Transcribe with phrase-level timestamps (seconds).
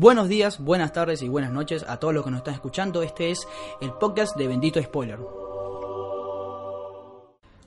[0.00, 3.02] Buenos días, buenas tardes y buenas noches a todos los que nos están escuchando.
[3.02, 3.46] Este es
[3.82, 5.18] el podcast de Bendito Spoiler.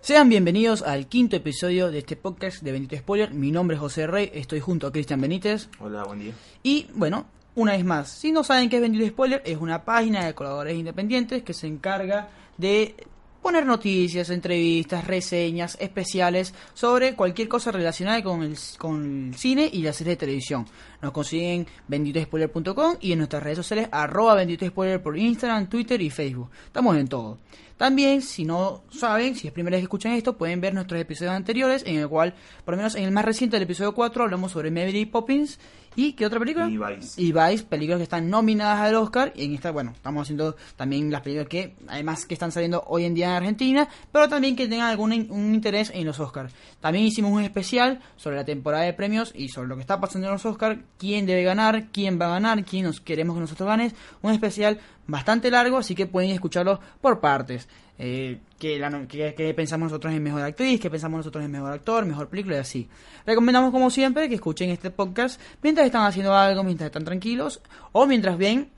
[0.01, 3.31] Sean bienvenidos al quinto episodio de este podcast de Bendito Spoiler.
[3.35, 5.69] Mi nombre es José Rey, estoy junto a Cristian Benítez.
[5.79, 6.33] Hola, buen día.
[6.63, 10.25] Y bueno, una vez más, si no saben qué es Bendito Spoiler, es una página
[10.25, 12.95] de colaboradores independientes que se encarga de
[13.43, 19.83] poner noticias, entrevistas, reseñas especiales sobre cualquier cosa relacionada con el, con el cine y
[19.83, 20.65] la serie de televisión.
[21.01, 26.49] Nos consiguen benditospoiler.com y en nuestras redes sociales arroba benditospoiler por Instagram, Twitter y Facebook.
[26.65, 27.37] Estamos en todo.
[27.77, 31.33] También, si no saben, si es primera vez que escuchan esto, pueden ver nuestros episodios
[31.33, 34.51] anteriores, en el cual, por lo menos en el más reciente, el episodio 4, hablamos
[34.51, 35.59] sobre Mary Poppins.
[35.95, 36.67] ¿Y qué otra película?
[36.67, 37.21] Y Vice.
[37.21, 39.31] Y Vice, películas que están nominadas al Oscar.
[39.35, 43.05] Y en esta, bueno, estamos haciendo también las películas que, además, que están saliendo hoy
[43.05, 46.51] en día en Argentina, pero también que tengan algún in- un interés en los Oscars.
[46.83, 50.27] También hicimos un especial sobre la temporada de premios y sobre lo que está pasando
[50.27, 53.65] en los Oscars, quién debe ganar, quién va a ganar, quién nos queremos que nosotros
[53.65, 53.95] ganes.
[54.21, 57.69] Un especial bastante largo, así que pueden escucharlo por partes.
[57.97, 62.57] Eh, que, pensamos nosotros en mejor actriz, que pensamos nosotros en mejor actor, mejor película
[62.57, 62.89] y así.
[63.25, 67.61] Recomendamos como siempre que escuchen este podcast mientras están haciendo algo, mientras están tranquilos
[67.93, 68.71] o mientras ven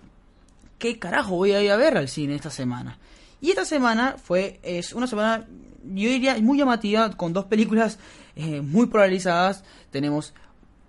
[0.77, 2.99] qué carajo voy a ir a ver al cine esta semana.
[3.41, 5.47] Y esta semana fue es una semana
[5.93, 7.99] yo diría muy llamativa con dos películas
[8.35, 9.63] eh, muy polarizadas.
[9.91, 10.33] Tenemos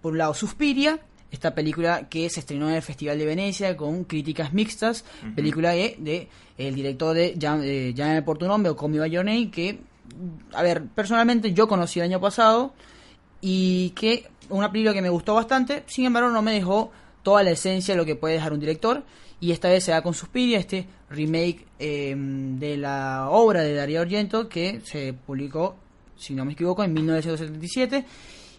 [0.01, 4.05] por un lado Suspiria, esta película que se estrenó en el Festival de Venecia con
[4.05, 8.77] críticas mixtas, película de, de el director de Llam- eh, Llámame por tu nombre o
[8.77, 9.79] Call Me by Your Name que
[10.53, 12.73] a ver, personalmente yo conocí el año pasado
[13.41, 16.93] y que una película que me gustó bastante, sin embargo no me dejó
[17.25, 19.03] toda la esencia de lo que puede dejar un director.
[19.41, 24.01] Y esta vez se da con Suspiria, este remake eh, de la obra de Darío
[24.01, 25.77] Argento que se publicó,
[26.17, 28.05] si no me equivoco, en 1977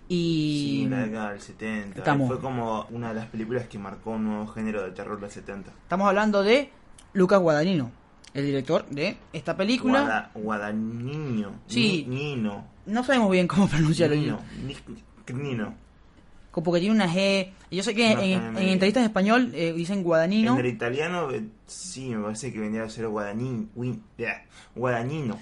[0.09, 1.99] y Sí, la década del 70.
[1.99, 5.29] Estamos- Fue como una de las películas que marcó un nuevo género de terror del
[5.29, 5.71] 70.
[5.83, 6.69] estamos hablando de
[7.13, 7.91] Lucas Guadagnino,
[8.33, 9.99] el director de esta película.
[10.01, 11.51] Guada, Guadagnino.
[11.67, 12.05] Sí.
[12.07, 12.65] Ni- Nino.
[12.85, 14.15] No sabemos bien cómo pronunciarlo.
[14.15, 14.39] Nino.
[14.65, 15.73] Ni- Nino.
[16.63, 17.49] Porque tiene una G.
[17.71, 20.53] Yo sé que en, entrevistas en español eh, dicen Guadagnino.
[20.53, 23.65] En el italiano, eh, sí, me parece que vendría a ser Guadagnino.
[24.75, 25.39] Guadagnino.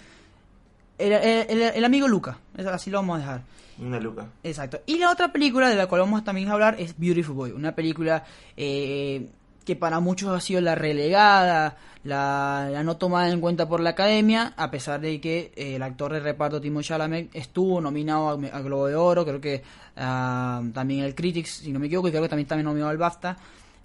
[0.98, 2.38] El, el- el- el amigo Luca,
[2.72, 3.42] así lo vamos a dejar.
[3.78, 4.28] Una luca.
[4.44, 4.80] Exacto.
[4.86, 7.76] Y la otra película de la cual vamos también a hablar es Beautiful Boy, una
[7.76, 8.24] película
[8.56, 9.28] eh,
[9.66, 13.90] que para muchos ha sido la relegada, la, la no tomada en cuenta por la
[13.92, 18.46] academia, a pesar de que eh, el actor de reparto Timo Chalamet estuvo nominado al
[18.53, 19.64] al Globo de Oro, creo que
[19.98, 22.98] ah, también el Critics, si no me equivoco, y creo que también también nominado al
[22.98, 23.36] BAFTA,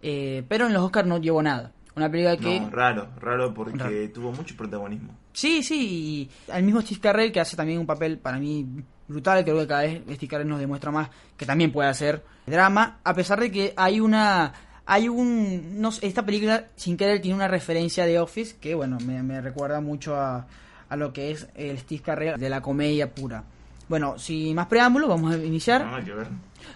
[0.02, 1.72] eh, pero en los Oscars no llevó nada.
[1.96, 2.60] Una película que...
[2.60, 4.12] No, raro, raro porque Raro.
[4.14, 5.12] tuvo mucho protagonismo.
[5.32, 8.66] Sí, sí, y al mismo Steve Carell que hace también un papel para mí
[9.08, 13.00] brutal, creo que cada vez Steve Carell nos demuestra más que también puede hacer drama,
[13.02, 14.52] a pesar de que hay una
[14.92, 19.22] hay un no esta película sin querer tiene una referencia de Office que bueno, me,
[19.22, 20.46] me recuerda mucho a,
[20.88, 23.44] a lo que es el Steve Carell de la comedia pura.
[23.88, 25.84] Bueno, sin más preámbulo, vamos a iniciar.
[25.86, 26.26] No, hay que ver.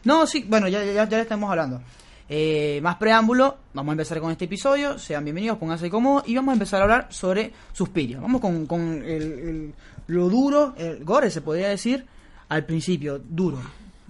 [0.05, 1.81] No, sí, bueno, ya, ya, ya le estamos hablando.
[2.29, 4.99] Eh, más preámbulo, vamos a empezar con este episodio.
[4.99, 8.21] Sean bienvenidos, pónganse cómodos y vamos a empezar a hablar sobre Suspiria.
[8.21, 9.75] Vamos con, con el, el-
[10.07, 12.07] lo duro, el gore se podría decir,
[12.49, 13.59] al principio, duro.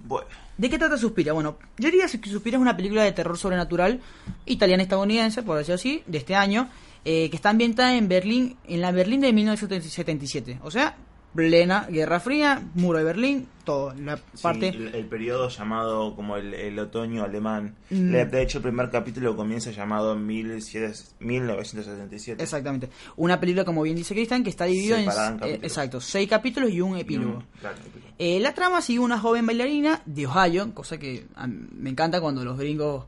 [0.07, 0.27] Bueno,
[0.57, 1.33] ¿De qué trata Suspiria?
[1.33, 3.99] Bueno, yo diría que Suspiria es una película de terror sobrenatural
[4.45, 6.69] italiana-estadounidense, por decirlo así, de este año,
[7.03, 10.59] eh, que está ambientada en Berlín, en la Berlín de 1977.
[10.63, 10.95] O sea,
[11.35, 13.93] plena Guerra Fría, muro de Berlín, todo.
[13.95, 14.69] La sí, parte...
[14.69, 17.75] el, el periodo llamado como el, el otoño alemán.
[17.89, 18.11] Mm.
[18.11, 22.41] De, hecho, el primer capítulo comienza llamado 1700 1977.
[22.41, 22.89] Exactamente.
[23.17, 25.09] Una película, como bien dice Cristian, que está dividida en,
[25.43, 27.43] eh, exacto, seis capítulos y un epílogo.
[27.59, 27.77] claro.
[28.17, 32.45] Eh, la trama sigue una joven bailarina de Ohio, cosa que a me encanta cuando
[32.45, 33.05] los gringos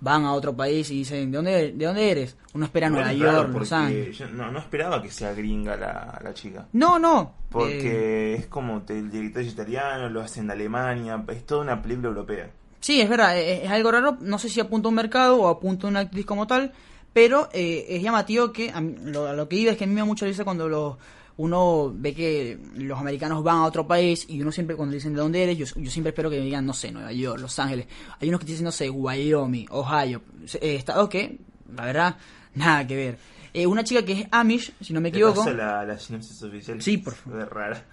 [0.00, 2.36] van a otro país y dicen, ¿de dónde, de dónde eres?
[2.54, 4.16] Uno espera Bueno, Nueva York, Los Ángeles.
[4.18, 6.66] yo no, no esperaba que sea gringa la, la chica.
[6.72, 7.34] No, no.
[7.34, 11.60] eh, Porque es como te- el director es italiano, lo hacen en Alemania, es toda
[11.62, 12.50] una película europea.
[12.80, 15.48] Sí, es verdad, es, es algo raro, no sé si apunta a un mercado o
[15.48, 16.72] apunta a una actriz como tal,
[17.12, 19.86] pero eh, es llamativo que a mí- lo, a lo que iba es que a
[19.86, 20.96] mí me da mucha risa cuando los,
[21.36, 25.20] uno ve que los americanos van a otro país y uno siempre cuando dicen de
[25.20, 27.86] dónde eres, yo, yo siempre espero que me digan, no sé, Nueva York, Los Ángeles.
[28.20, 30.22] Hay unos que dicen, no sé, Wyoming, Ohio,
[30.60, 31.38] eh, estados que,
[31.74, 32.16] la verdad,
[32.54, 33.18] nada que ver.
[33.52, 35.38] Eh, una chica que es Amish, si no me ¿Te equivoco.
[35.40, 36.80] paso la, la sinopsis oficial?
[36.82, 37.52] Sí, por favor.
[37.52, 37.84] Rara.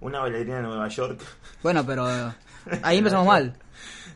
[0.00, 1.20] Una bailarina de Nueva York
[1.62, 2.32] Bueno, pero eh,
[2.82, 3.54] ahí empezamos mal.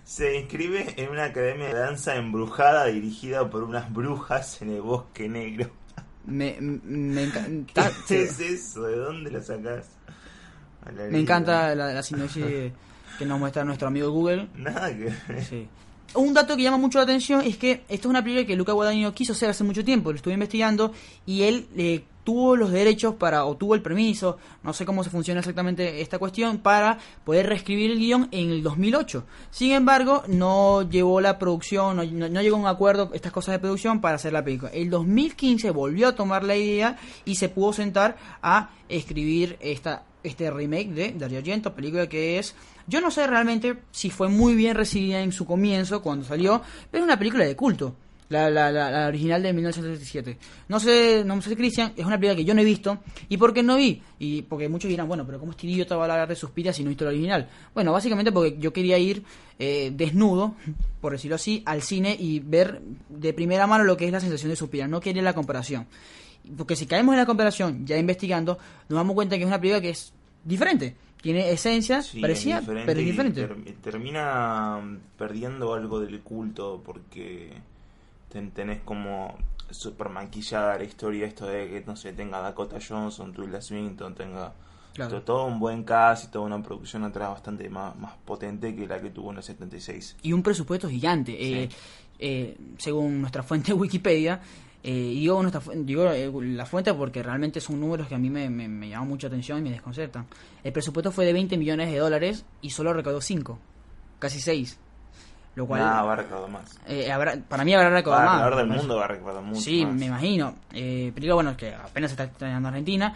[0.05, 5.28] se inscribe en una academia de danza embrujada dirigida por unas brujas en el bosque
[5.28, 5.70] negro.
[6.26, 7.46] Me, me, enca-
[8.08, 8.82] ¿Qué es eso?
[8.82, 9.87] ¿De dónde lo sacás?
[11.11, 12.44] Me encanta la, la sinopsis
[13.19, 14.49] que nos muestra nuestro amigo Google.
[14.56, 15.12] Nada que.
[15.43, 15.69] Sí.
[16.14, 18.72] un dato que llama mucho la atención es que esta es una película que Luca
[18.72, 20.93] Guadagnino quiso hacer hace mucho tiempo, lo estuve investigando
[21.26, 25.11] y él eh, tuvo los derechos para, o tuvo el permiso, no sé cómo se
[25.11, 29.25] funciona exactamente esta cuestión, para poder reescribir el guion en el 2008.
[29.50, 33.58] Sin embargo, no llevó la producción, no, no- llegó a un acuerdo, estas cosas de
[33.58, 34.70] producción, para hacer la película.
[34.72, 40.50] El 2015 volvió a tomar la idea y se pudo sentar a escribir esta, este
[40.50, 42.55] remake de Dario Argento, película que es...
[42.87, 47.05] Yo no sé realmente si fue muy bien recibida en su comienzo, cuando salió, pero
[47.05, 47.94] es una película de culto.
[48.31, 50.38] La, la, la, la original de 1977.
[50.69, 52.99] No sé, no sé, Cristian, es una película que yo no he visto.
[53.29, 54.00] ¿Y por qué no vi?
[54.21, 56.82] Y porque muchos dirán, bueno, pero ¿cómo este idiota va a hablar de Suspiria si
[56.85, 57.49] no he visto la original?
[57.75, 59.25] Bueno, básicamente porque yo quería ir
[59.59, 60.55] eh, desnudo,
[61.00, 64.49] por decirlo así, al cine y ver de primera mano lo que es la sensación
[64.50, 64.87] de Suspiria.
[64.87, 65.87] No quería la comparación.
[66.56, 69.81] Porque si caemos en la comparación, ya investigando, nos damos cuenta que es una película
[69.81, 70.12] que es
[70.44, 70.94] diferente.
[71.21, 73.43] Tiene esencia, Sí, parecía, es pero es diferente.
[73.47, 77.53] ter- termina mm, perdiendo algo del culto porque
[78.31, 79.37] tenés como
[79.71, 84.53] super maquillada la historia esto de que no sé tenga Dakota Johnson, Tilda Swinton, tenga
[84.93, 85.23] Claro.
[85.23, 89.00] todo un buen cast y toda una producción atrás bastante más, más potente que la
[89.00, 90.17] que tuvo en el 76.
[90.23, 91.32] y un presupuesto gigante.
[91.62, 91.69] Eh,
[92.19, 94.41] eh, según nuestra fuente Wikipedia,
[94.83, 98.31] eh, y digo, nuestra, digo eh, la fuente porque realmente son números que a mí
[98.31, 100.26] me, me, me llaman mucha atención y me desconcertan.
[100.65, 103.59] El presupuesto fue de 20 millones de dólares y solo recaudó 5,
[104.19, 104.79] casi 6.
[105.56, 106.79] Lo cual, Nada, va a recaudar más.
[106.87, 107.99] eh, habrá- para mí habrá a más.
[108.00, 109.94] recaudar del mundo, va a recaudar mucho Sí, más.
[109.94, 110.55] me imagino.
[110.73, 113.14] Eh, película, bueno, que apenas se está estrenando en Argentina.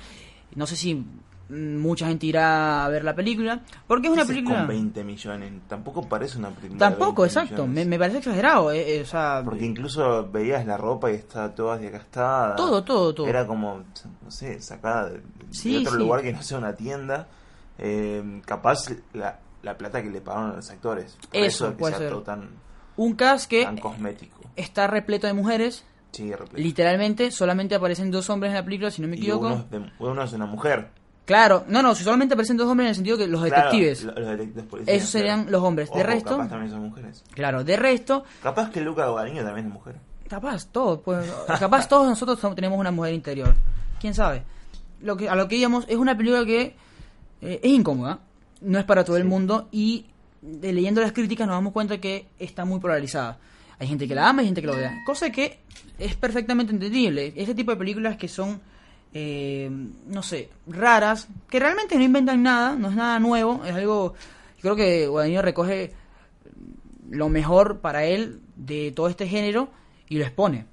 [0.57, 4.33] No sé si mm, mucha gente irá a ver la película, porque es una ¿Qué
[4.33, 4.59] haces película...
[4.59, 5.53] con 20 millones?
[5.69, 6.75] Tampoco parece una película.
[6.75, 7.67] de Tampoco, 20 exacto.
[7.69, 8.73] Me, parece exagerado.
[8.73, 12.57] eh, eh, o sea, Porque incluso veías la ropa y estaba toda desgastada.
[12.57, 13.27] Todo, todo, todo.
[13.29, 13.83] Era como,
[14.23, 15.85] no sé, sacada de, otro sí.
[15.99, 17.29] lugar que no sea una tienda.
[17.79, 21.17] Eh, capaz la, la plata que le pagaron a los actores.
[21.33, 22.11] Por Eso, eso, que puede sea ser.
[22.11, 22.51] todo tan,
[22.97, 24.41] un cast que tan cosmético.
[24.57, 25.85] está repleto de mujeres.
[26.13, 26.61] Sí, repente.
[26.63, 29.47] Literalmente, solamente aparecen dos hombres en la película, si no me Y equivoco.
[29.47, 30.91] uno es, de- uno es una mujer.
[31.25, 34.05] Claro, no, no, si solamente aparecen dos hombres en el sentido que los Claro, detectives.
[34.05, 35.51] lo- los detectives policías, Esos serían claro.
[35.53, 35.91] los hombres.
[35.91, 37.25] De resto, Capaz también son mujeres.
[37.33, 39.97] claro, de resto, Capaz que Luca Guadagnino también es mujer.
[40.29, 41.27] capaz, todo, pues,
[41.59, 43.55] capaz todos nosotros tenemos una mujer interior.
[44.01, 44.43] ¿Quién sabe?
[45.01, 46.77] Lo que, a lo que íbamos, es una película que
[47.41, 48.21] eh, es incómoda,
[48.65, 50.07] no es para todo el mundo y
[50.41, 53.39] de leyendo las críticas nos damos cuenta que está muy polarizada.
[53.79, 55.03] Hay gente que la ama y gente que la odia.
[55.05, 55.59] Cosa que
[55.99, 57.33] es perfectamente entendible.
[57.37, 58.61] Este tipo de películas que son,
[59.13, 59.71] eh,
[60.07, 64.15] no sé, raras, que realmente no inventan nada, no es nada nuevo, es algo...
[64.61, 65.93] Creo que Guadagnino recoge
[67.11, 69.69] lo mejor para él de todo este género
[70.09, 70.67] y lo expone.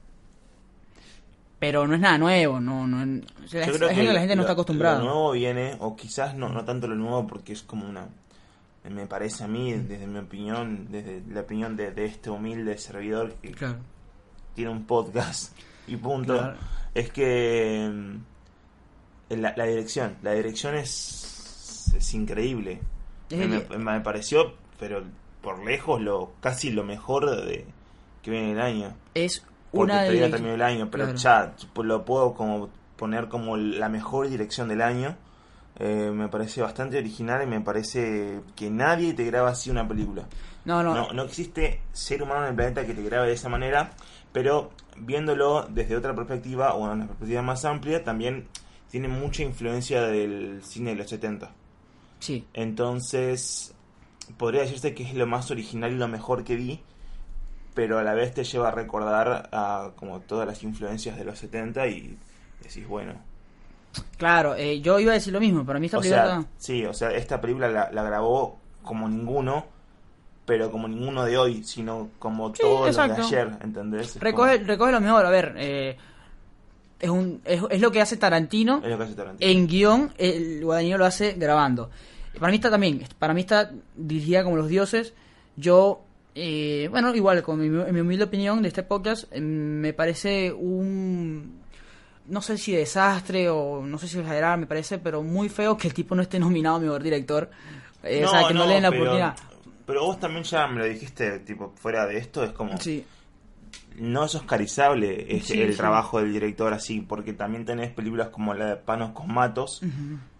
[1.61, 4.35] Pero no es nada nuevo, no, no o sea, es- que algo que la gente
[4.35, 4.97] no está acostumbrada.
[4.97, 8.09] Lo nuevo viene, o quizás no, no tanto lo nuevo porque es como una...
[8.89, 13.35] Me parece a mí, desde mi opinión, desde la opinión de, de este humilde servidor
[13.35, 13.77] que Claro.
[14.55, 15.55] tiene un podcast
[15.87, 16.57] y punto, Claro.
[16.95, 22.79] es que mm, la, la dirección, la dirección es, es increíble.
[23.29, 25.03] Es Me, el- me- me pareció, pero
[25.43, 27.65] por lejos, lo casi lo mejor de
[28.23, 28.95] que viene el año.
[29.13, 31.17] Es Porque una todavía terminó el año, pero claro.
[31.17, 35.15] ya lo puedo como poner como la mejor dirección del año.
[35.79, 40.27] Eh, me parece bastante original y me parece que nadie te graba así una película.
[40.65, 43.49] No, no, No, no existe ser humano en el planeta que te grabe de esa
[43.49, 43.91] manera,
[44.31, 48.47] pero viéndolo desde otra perspectiva o una perspectiva más amplia, también
[48.89, 51.51] tiene mucha influencia del cine de los 70.
[52.19, 52.45] sí.
[52.53, 53.73] Entonces,
[54.37, 56.81] podría decirse que es lo más original y lo mejor que vi,
[57.73, 61.39] pero a la vez te lleva a recordar a como todas las influencias de los
[61.39, 62.17] 70 y
[62.61, 63.13] decís, bueno.
[64.17, 66.25] Claro, eh, yo iba a decir lo mismo, para mí esta O película...
[66.41, 69.65] sea, sí, o sea, esta película la, la grabó como ninguno,
[70.45, 74.19] pero como ninguno de hoy, sino como Sí, todos los de ayer, ¿entendés?
[74.19, 75.97] Recoge, como- recoge lo mejor, a ver, eh,
[76.99, 79.51] es, un, es, es lo que hace Tarantino es lo que hace Tarantino.
[79.51, 81.89] en guion, el Guadagnino lo hace grabando.
[82.39, 85.13] Para mí está también, para mí está dirigida como los dioses.
[85.57, 86.01] Yo,
[86.35, 90.51] eh, bueno, igual, con mi, en mi humilde opinión de este podcast, eh, me parece
[90.51, 91.59] un,
[92.27, 95.87] no sé si desastre o no sé si exagerar, me parece, pero muy feo que
[95.87, 97.49] el tipo no esté nominado a mejor director.
[98.03, 99.35] Eh, o sea, que no, le den la pero- oportunidad.
[99.85, 102.77] Pero vos también ya me lo dijiste, tipo, fuera de esto, es como...
[102.77, 103.03] Sí,
[103.97, 105.77] no es oscarizable Sí, el sí.
[105.77, 109.81] trabajo del director así, porque también tenés películas como la de Panos con Matos,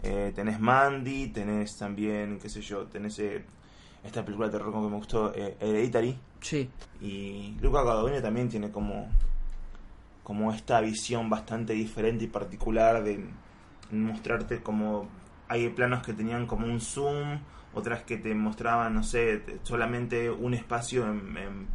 [0.04, 3.44] eh, tenés Mandy, tenés también, qué sé yo, tenés eh,
[4.04, 6.70] esta película de terror que me gustó, eh, Hereditary, sí.
[7.02, 9.08] y Luca Guadagnino también tiene como,
[10.24, 13.24] como esta visión bastante diferente y particular de
[13.92, 15.08] mostrarte como
[15.48, 17.40] hay planos que tenían como un zoom,
[17.74, 21.68] otras que te mostraban, no sé, solamente un espacio en, en-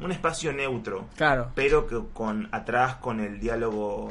[0.00, 1.50] un espacio neutro, Claro.
[1.54, 4.08] pero que con atrás con el diálogo,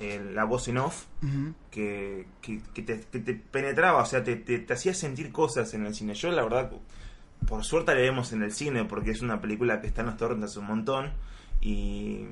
[0.00, 1.06] eh, la voz en off,
[1.70, 6.14] que, que, que te, penetraba, o sea, te, hacía sentir cosas en el cine.
[6.14, 6.70] Yo, la verdad,
[7.46, 10.16] por suerte la vemos en el cine, porque es una película que está en los
[10.16, 11.12] torrents hace un montón
[11.60, 12.26] y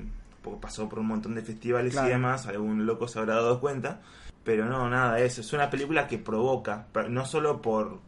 [0.61, 2.09] pasó por un montón de festivales Claro.
[2.09, 4.01] y demás, algún loco se habrá dado cuenta.
[4.45, 8.01] Pero no, nada, eso es una película que provoca, no solo por,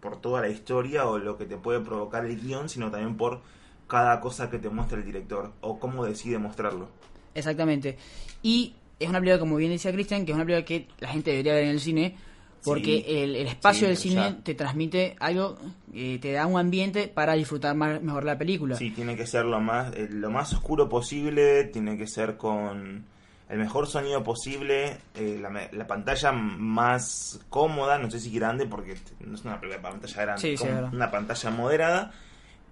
[0.00, 3.42] por toda la historia o lo que te puede provocar el guion, sino también por
[3.86, 6.88] cada cosa que te muestra el director o cómo decide mostrarlo.
[7.34, 7.98] Exactamente.
[8.42, 11.30] Y es una película, como bien decía Cristian, que es una película que la gente
[11.30, 12.16] debería ver en el cine,
[12.64, 13.14] porque Sí.
[13.16, 15.58] el, el espacio Sí, del cine te transmite algo,
[15.92, 18.76] eh, te da un ambiente para disfrutar más, mejor la película.
[18.76, 23.04] Sí, tiene que ser lo más, eh, lo más oscuro posible, tiene que ser con
[23.48, 29.34] el mejor sonido posible, eh, la, pantalla más cómoda, no sé si grande, porque no
[29.34, 32.12] es una pantalla grande, Sí, una pantalla moderada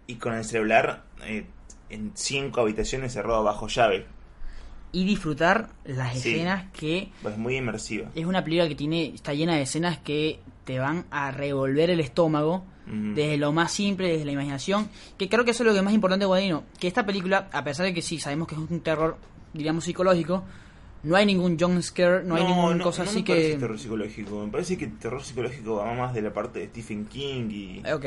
[0.07, 1.45] y con el celular eh,
[1.91, 4.07] en cinco habitaciones cerrado bajo llave.
[4.93, 6.31] Y disfrutar las Sí.
[6.35, 8.11] escenas que Es muy inmersiva.
[8.15, 12.01] es una película que tiene está llena de escenas que te van a revolver el
[12.01, 13.15] estómago Ujú.
[13.15, 15.85] desde lo más simple, desde la imaginación, que creo que eso es lo que es
[15.85, 18.81] más importante, Guadino, que esta película, a pesar de que sí, sabemos que es un
[18.81, 19.17] terror,
[19.55, 20.43] diríamos, psicológico,
[21.05, 23.57] no hay ningún jump scare, no, hay ninguna no, cosa no así me que...
[23.59, 27.07] terror psicológico, me parece que el terror psicológico va más de la parte de Stephen
[27.07, 28.05] King y, Ok.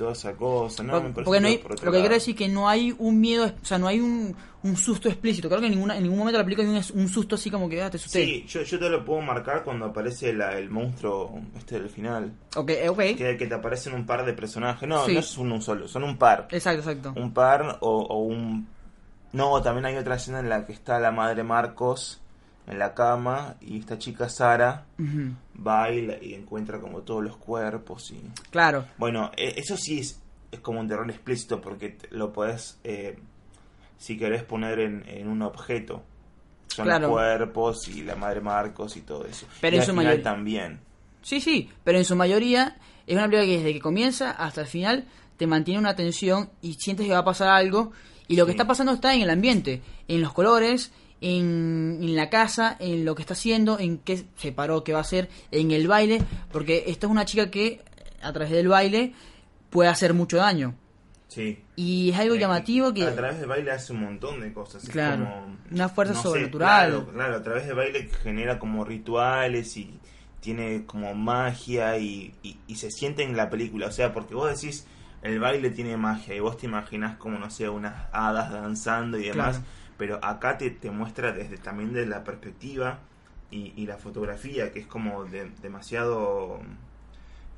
[0.00, 0.92] Toda esa cosa, ¿no?
[0.94, 2.00] Por- Me porque no que hay, por lo que lado.
[2.00, 5.48] quiero decir que no hay un miedo, o sea, no hay un, un susto explícito.
[5.48, 7.50] Creo que en, ninguna, en ningún momento de la película hay un, un susto así
[7.50, 8.24] como que ah, te asusté.
[8.24, 12.32] Sí, yo, yo te lo puedo marcar cuando aparece la- el monstruo este del final.
[12.56, 12.98] Ok, ok.
[13.16, 14.88] Que, que te aparecen un par de personajes.
[14.88, 15.12] No, Sí.
[15.12, 16.48] no es uno solo, son un par.
[16.50, 17.12] Exacto, exacto.
[17.20, 18.66] Un par o, o un...
[19.32, 22.20] No, también hay otra escena en la que está la madre Marcos
[22.66, 25.34] en la cama y esta chica Sara Ujú.
[25.66, 28.20] Va y, encuentra como todos los cuerpos y...
[28.50, 33.18] Claro, Bueno, e- eso sí es, es como un terror explícito porque lo podés, eh,
[33.98, 36.02] si querés, poner en, en un objeto.
[36.68, 37.08] Son Claro.
[37.08, 39.46] los cuerpos y la madre Marcos y todo eso.
[39.60, 40.80] Pero y en al su final mayoría- también.
[41.22, 44.66] Sí, sí, pero en su mayoría es una película que desde que comienza hasta el
[44.66, 45.04] final
[45.36, 47.92] te mantiene una tensión y sientes que va a pasar algo
[48.28, 52.30] y lo que está pasando está en el ambiente, en los colores, en, en la
[52.30, 55.70] casa, en lo que está haciendo, en qué se paró, qué va a hacer, en
[55.70, 56.22] el baile,
[56.52, 57.82] porque esta es una chica que
[58.22, 59.12] a través del baile
[59.70, 60.74] puede hacer mucho daño.
[61.28, 61.62] Sí.
[61.76, 63.04] Y es algo llamativo que...
[63.06, 64.82] A través del baile hace un montón de cosas.
[64.82, 65.24] es Claro.
[65.24, 66.88] como, Una fuerza sobrenatural.
[66.90, 69.96] claro, claro, a través del baile genera como rituales y
[70.40, 73.86] tiene como magia y, y, y se siente en la película.
[73.86, 74.86] O sea, porque vos decís,
[75.22, 79.28] el baile tiene magia y vos te imaginás como, no sé, unas hadas danzando y
[79.28, 79.58] demás.
[79.58, 79.79] Claro.
[80.00, 82.98] Pero acá te, te muestra desde también de la perspectiva
[83.52, 86.60] y, y la fotografía, que es como de- demasiado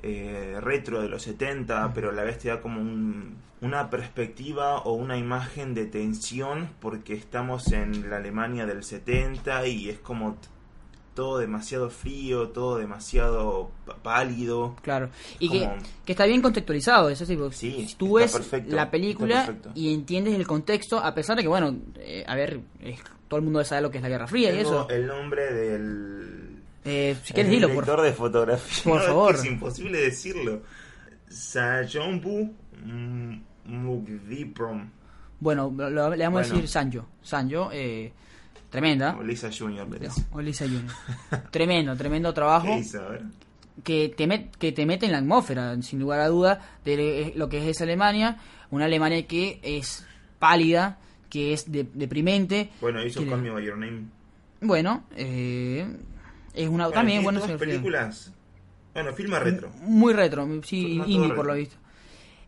[0.02, 4.78] eh, retro de los 70, pero a la vez te da como un- una perspectiva
[4.78, 10.36] o una imagen de tensión porque estamos en la Alemania del 70 y es como
[11.14, 13.70] todo demasiado frío, todo demasiado
[14.02, 14.76] pálido.
[14.82, 15.76] Claro, y que, Como-
[16.06, 19.92] que está bien contextualizado, es decir, porque Sí, si tú ves perfecto, la película y
[19.92, 22.96] entiendes el contexto, a pesar de que, bueno, eh, a ver, eh,
[23.28, 24.88] todo el mundo sabe lo que es la Guerra Fría y Tengo eso.
[24.90, 28.84] el nombre del Eh, si quieres el dilo, por director de fotografía.
[28.84, 29.32] por No, es favor.
[29.34, 30.62] que es imposible decirlo.
[31.28, 32.52] Sajombu
[33.66, 34.90] Mugdiprom.
[35.40, 37.06] Bueno, lo- le vamos a decir Sanjo.
[37.22, 38.12] Sanjo, eh,
[38.72, 39.14] tremenda.
[39.16, 40.92] O Lisa Junior le No, o Lisa Junior.
[41.52, 43.00] tremendo, tremendo trabajo ¿Qué hizo?
[43.00, 43.22] A ver.
[43.84, 47.48] que te, met- que te mete en la atmósfera, sin lugar a duda, de lo
[47.48, 48.38] que es esa Alemania.
[48.70, 50.04] Una Alemania que es
[50.38, 50.98] pálida,
[51.30, 52.70] que es de- deprimente.
[52.80, 54.06] Bueno, hizo Call Me By Your Name.
[54.62, 55.86] Bueno, eh,
[56.54, 58.32] es una Bueno, también bueno películas.
[58.94, 59.70] Bueno, filma retro.
[59.82, 61.36] muy retro, sí, indie retro.
[61.36, 61.76] por lo visto.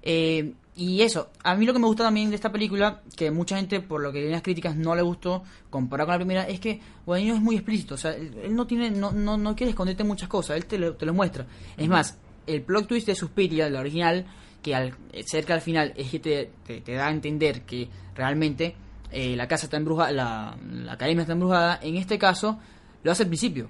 [0.02, 3.56] Eh, y eso, a mí lo que me gusta también de esta película, que mucha
[3.56, 6.58] gente por lo que leen las críticas no le gustó, comparado con la primera, es
[6.58, 10.02] que Guadagnino es muy explícito, o sea, él, no tiene, no, no, no quiere esconderte
[10.02, 11.46] muchas cosas, él te lo, te lo muestra.
[11.76, 14.26] Es más, el plot twist de Suspiria, la original,
[14.64, 18.74] que al, cerca al final es que te, te, da a entender que realmente
[19.12, 20.56] eh, la casa está embrujada, la,
[20.90, 22.58] academia está embrujada, en este caso
[23.02, 23.68] lo hace al principio.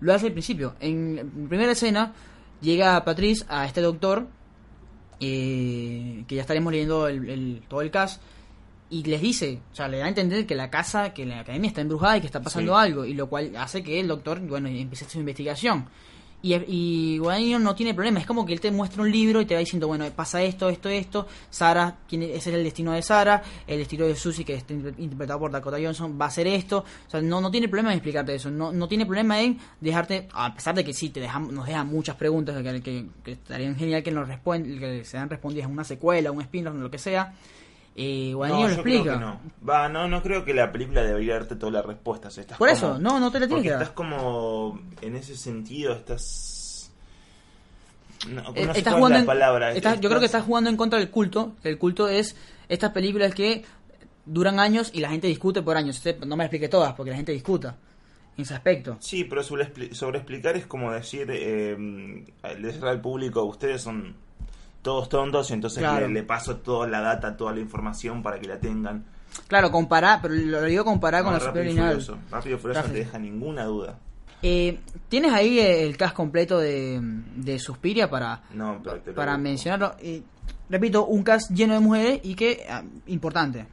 [0.00, 0.76] Lo hace al principio.
[0.78, 2.12] En la primera escena
[2.60, 4.28] llega Patrice a este doctor,
[5.20, 8.20] eh, que ya estaremos leyendo el, el- todo el cast,
[8.90, 11.68] y les dice, o sea, le da a entender que la casa, que la academia
[11.68, 12.80] está embrujada y que está pasando Sí.
[12.86, 15.86] algo, y lo cual hace que el doctor, bueno, empiece su investigación.
[16.40, 19.44] Y, y Guadagnino no tiene problema, es como que él te muestra un libro y
[19.44, 23.42] te va diciendo, bueno, pasa esto, esto, esto, Sara, ese es el destino de Sara,
[23.66, 26.84] el destino de Susie, que está inter- interpretado por Dakota Johnson, va a ser esto,
[27.06, 30.28] o sea, no, no tiene problema en explicarte eso, no, no tiene problema en dejarte,
[30.32, 33.74] a pesar de que sí, te deja, nos deja muchas preguntas, que, que, que estaría
[33.74, 37.34] genial que, nos respon- que sean respondidas en una secuela, un spin-off, lo que sea,
[38.00, 39.16] eh, Guadagnino No, lo explica.
[39.16, 39.40] no.
[39.68, 42.38] Va, no, no creo que la película debería darte todas las respuestas.
[42.38, 43.82] Estás Por como- eso, no, no te la tienes que dar.
[43.82, 46.92] estás como, en ese sentido, estás...
[48.28, 49.72] No, no Eh, sé estás jugando en- la palabra.
[49.72, 51.52] estás- yo creo que estás jugando en contra del culto.
[51.62, 52.36] El culto es
[52.68, 53.64] estas películas que
[54.26, 55.96] duran años y la gente discute por años.
[56.04, 57.76] Este- No me explique todas porque la gente discuta
[58.36, 58.96] en ese aspecto.
[59.00, 61.76] Sí, pero sobre, sobre explicar es como decir, eh,
[62.60, 64.14] decirle al público, ustedes son
[64.82, 66.06] todos tontos, entonces Claro.
[66.08, 69.04] le, le paso toda la data, toda la información para que la tengan.
[69.46, 71.88] Claro, comparar, pero lo, digo comparar con No, la super Rápido y.
[71.88, 72.18] Furioso.
[72.30, 73.98] Rápido y Furioso no te deja ninguna duda.
[74.42, 77.00] Eh, ¿Tienes ahí el cast completo de,
[77.36, 78.80] de Suspiria para, No,
[79.14, 79.94] para mencionarlo?
[80.00, 80.22] Eh,
[80.70, 83.66] repito, un cast lleno de mujeres y que, ah, importante,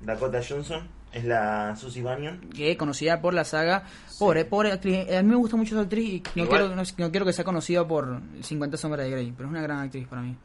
[0.00, 2.40] Dakota Johnson es la Susie Bannion.
[2.54, 3.84] que conocida por la saga.
[4.08, 4.16] Sí.
[4.18, 5.10] Pobre, pobre actriz.
[5.12, 6.60] A mí me gusta mucho esa actriz y no Igual.
[6.60, 9.62] quiero, no, no quiero que sea conocida por 50 sombras de Grey, pero es una
[9.62, 10.36] gran actriz para mí.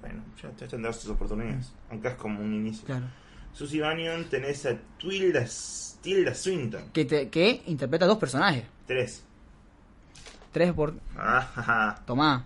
[0.00, 1.72] Bueno, ya, ya tendrá sus oportunidades.
[1.90, 2.84] Aunque es como un inicio.
[2.86, 3.06] Claro.
[3.52, 5.44] Susie Bannion tenés a Tilda,
[6.02, 6.90] Tilda Swinton.
[6.92, 8.64] Que, te- que interpreta dos personajes.
[8.86, 9.24] Tres.
[10.52, 10.94] Tres por.
[11.16, 12.02] Ah, jaja.
[12.06, 12.44] Tomá.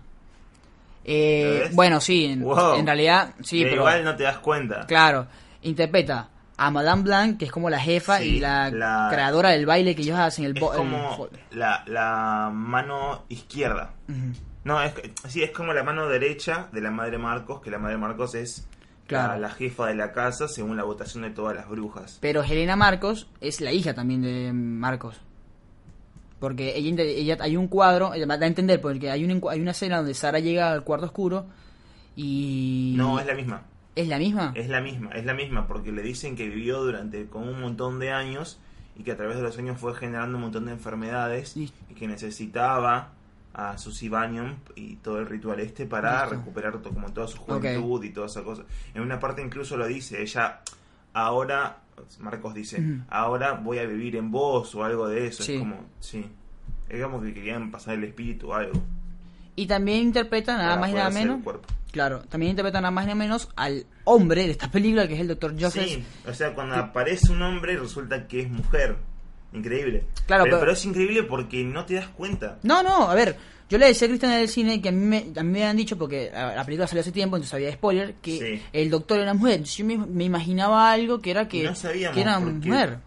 [1.03, 2.75] Eh, bueno, sí, en, Wow.
[2.75, 3.77] en realidad, sí, pero.
[3.77, 4.85] igual no te das cuenta.
[4.85, 5.27] Claro,
[5.63, 6.29] interpreta
[6.63, 9.95] a Madame Blanc, que es como la jefa Sí, y la, la- creadora del baile
[9.95, 10.45] que ellos hacen.
[10.45, 13.93] El Es el como la, la mano izquierda.
[14.63, 14.93] No, es,
[15.27, 18.67] sí, es como la mano derecha de la madre Marcos, que la madre Marcos es
[19.07, 19.33] Claro.
[19.33, 22.17] la, la jefa de la casa según la votación de todas las brujas.
[22.21, 25.19] Pero Helena Marcos es la hija también de Marcos.
[26.39, 29.97] Porque ella, hay un cuadro, ella da a entender, porque hay, un, hay una escena
[29.97, 31.45] donde Sara llega al cuarto oscuro
[32.15, 32.93] y...
[32.97, 33.61] No, es la misma.
[33.95, 34.53] ¿Es la misma?
[34.55, 37.99] Es la misma, es la misma, porque le dicen que vivió durante con un montón
[37.99, 38.59] de años
[38.95, 41.55] y que a través de los años fue generando un montón de enfermedades
[41.89, 43.09] y que necesitaba
[43.53, 46.37] a Susie Bannion y todo el ritual este para Listo.
[46.37, 48.63] recuperar to- como toda su juventud y toda esa cosa.
[48.93, 50.61] En una parte incluso lo dice, ella
[51.13, 51.79] ahora,
[52.19, 55.43] Marcos dice, ahora voy a vivir en vos o algo de eso.
[55.43, 55.53] Sí.
[55.55, 56.25] Es como, sí.
[56.87, 58.81] Es como que querían pasar el espíritu o algo.
[59.55, 61.39] Y también interpreta nada más y nada menos...
[61.91, 65.19] Claro, también interpreta nada más y nada menos al hombre de esta película, que es
[65.19, 65.55] el Dr.
[65.59, 65.83] Joseph.
[65.85, 68.95] Sí, o sea, cuando aparece un hombre resulta que es mujer.
[69.53, 70.05] Increíble.
[70.25, 72.57] Claro, pero, pero- pero es increíble porque no te das cuenta.
[72.63, 73.35] No, no, a ver,
[73.69, 75.65] yo le decía a Cristian en el cine que a mí me, a mí me
[75.65, 78.63] han dicho, porque la, la película salió hace tiempo, entonces había spoiler, que Sí.
[78.71, 79.61] el doctor era mujer.
[79.63, 82.99] Yo me, me imaginaba algo que era que, no sabíamos que era mujer.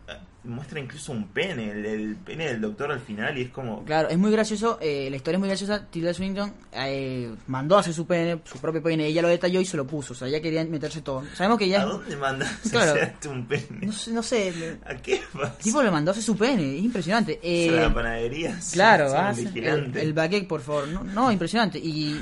[0.44, 3.82] Muestra incluso un pene, el, el pene del doctor al final y es como...
[3.84, 5.86] Claro, es muy gracioso, eh, la historia es muy graciosa.
[5.90, 9.64] Tilda Swinton eh, mandó a hacer su pene, su propio pene, ella lo detalló y
[9.64, 11.22] se lo puso, o sea, ella quería meterse todo.
[11.34, 12.90] Sabemos que ella ¿A dónde mandas Claro.
[12.92, 13.66] a hacerte un pene?
[13.86, 15.56] No sé, no sé, el ¿A qué vas?
[15.58, 17.40] tipo le mandó a hacer su pene, es impresionante.
[17.42, 18.58] Eh, a la panadería.
[18.72, 19.08] Claro,
[19.54, 20.88] el, el baguette, por favor.
[20.88, 21.78] No, no, impresionante.
[21.78, 22.20] Y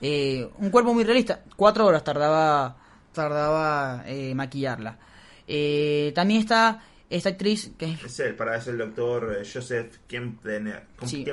[0.00, 1.40] eh, un cuerpo muy realista.
[1.56, 2.76] Cuatro horas tardaba
[3.12, 4.96] tardaba eh, maquillarla.
[5.48, 9.96] Eh, también está esta actriz que, es- Es él, para es el doctor eh, Joseph
[10.08, 10.82] Kempler.
[11.04, 11.24] Sí.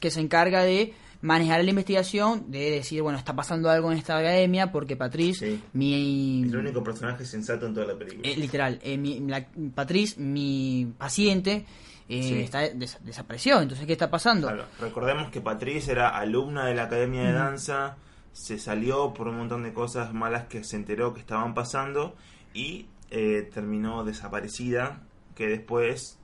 [0.00, 4.16] Que se encarga de manejar la investigación, de decir, bueno, está pasando algo en esta
[4.16, 5.62] academia porque Patrice, Sí.
[5.72, 6.44] mi...
[6.46, 8.28] Es el único personaje sensato en toda la película.
[8.28, 11.64] eh, literal, eh, mi, la- Patrice, mi paciente,
[12.08, 12.38] eh, Sí.
[12.40, 13.60] está des- desapareció.
[13.60, 14.46] Entonces, ¿qué está pasando?
[14.46, 17.96] Claro, recordemos que Patrice era alumna de la Academia de Danza,
[18.32, 22.14] se salió por un montón de cosas malas que se enteró que estaban pasando
[22.54, 25.02] y eh, terminó desaparecida,
[25.38, 26.18] que después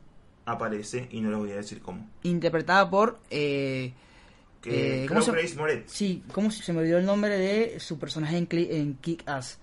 [0.45, 2.07] aparece y no les voy a decir cómo.
[2.25, 3.19] Interpretada por...
[3.31, 3.93] eh,
[4.61, 5.91] Que Eh, ¿cómo se- Grace Moretz.
[5.93, 9.59] Sí, ¿cómo se se me olvidó el nombre de su personaje en, en Kick-Ass?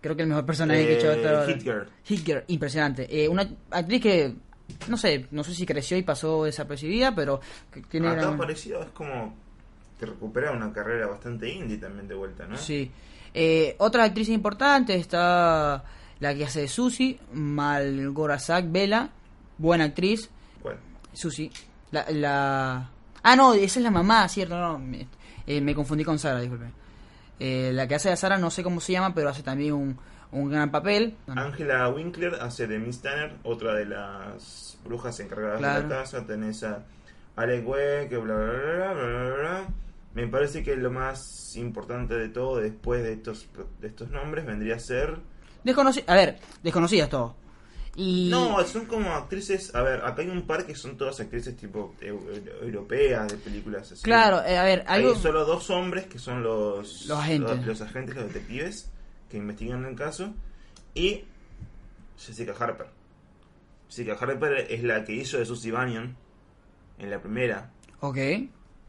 [0.00, 1.86] Creo que el mejor personaje que he hecho Eh, hasta ahora.
[2.04, 3.06] Hit Girl, impresionante.
[3.24, 4.34] Eh, una actriz que,
[4.88, 7.40] no sé, no sé si creció y pasó desapercibida, pero
[7.72, 8.08] que tiene...
[8.08, 9.34] Acá gran- aparecido es como
[9.98, 12.56] que recupera una carrera bastante indie también de vuelta, ¿no?
[12.56, 12.90] Sí.
[13.34, 15.82] Eh, otras actrices importantes está
[16.20, 19.10] la que hace de Susie, Malgorazak Vela,
[19.56, 20.30] buena actriz.
[20.62, 20.78] ¿Cuál?
[21.12, 21.50] Susi.
[21.90, 22.90] La, la...
[23.22, 24.78] Ah, no, esa es la mamá, cierto, no.
[24.78, 25.06] Me,
[25.46, 26.66] eh, me confundí con Sara, disculpe.
[27.40, 29.98] Eh, la que hace a Sara no sé cómo se llama, pero hace también un,
[30.32, 31.16] un gran papel.
[31.28, 36.26] Angela Winkler hace de Miss Tanner, otra de las brujas encargadas de la casa.
[36.26, 36.84] Tenés a
[37.36, 37.64] Alec
[38.08, 39.68] que bla bla bla, bla, bla, bla.
[40.14, 43.48] Me parece que lo más importante de todo después de estos,
[43.80, 45.18] de estos nombres vendría a ser.
[46.06, 47.34] A ver, desconocidas todo.
[47.96, 49.74] Y No, son como actrices.
[49.74, 53.36] A ver, acá hay un par que son todas actrices tipo eu- eu- europeas de
[53.38, 54.02] películas así.
[54.02, 57.56] claro, eh, a ver, Hay algo solo dos hombres que son los, Los agentes.
[57.58, 58.88] los, los agentes, los detectives
[59.30, 60.32] que investigan el caso.
[60.94, 61.24] Y
[62.18, 62.86] Jessica Harper.
[63.88, 66.14] Jessica Harper es la que hizo de Susie Bannion
[66.98, 67.70] en la primera.
[68.00, 68.16] Ok,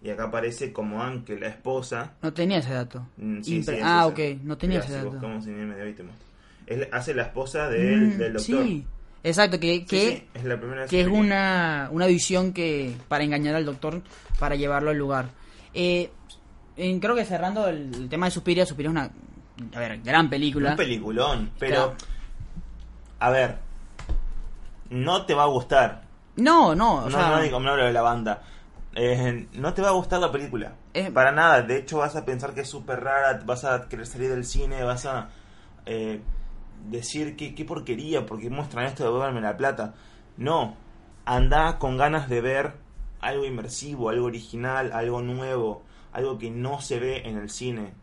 [0.02, 2.14] Y acá aparece como Anke, la esposa.
[2.22, 3.06] no tenía ese dato.
[3.18, 4.14] Mm, sí, Impre- sí, es ah, esa.
[4.14, 5.12] ok, no tenía Mirá, ese si dato.
[5.12, 6.29] buscamos en IMDb te muestro.
[6.70, 8.64] Es, hace la esposa del, Mm, del doctor.
[8.64, 8.86] Sí,
[9.24, 13.56] exacto, que, que, sí, es la primera que es una, una visión que para engañar
[13.56, 14.02] al doctor
[14.40, 15.30] para llevarlo al lugar.
[15.74, 16.10] Eh,
[16.78, 19.12] en- creo que cerrando el, el tema de Suspiria, Suspiria es una
[19.76, 20.72] a ver, gran película.
[20.72, 21.76] Un peliculón, pero.
[21.76, 21.96] Claro.
[23.20, 23.58] A ver.
[24.90, 26.04] No te va a gustar.
[26.38, 28.42] no, no, o no, sea, no digo, no hablo de la banda.
[28.96, 30.74] Eh, no te va a gustar la película.
[31.14, 31.62] Para nada.
[31.62, 33.42] De hecho, vas a pensar que es súper rara.
[33.46, 34.84] Vas a querer salir del cine.
[34.84, 35.30] Vas a
[35.86, 36.22] eh,
[36.89, 38.26] decir que qué porquería.
[38.26, 39.96] Porque muestran esto de Devuélveme la plata.
[40.38, 40.76] No.
[41.26, 42.74] Anda con ganas de ver
[43.22, 45.84] algo inmersivo, algo original, algo nuevo.
[46.12, 47.94] Algo que no se ve en el cine.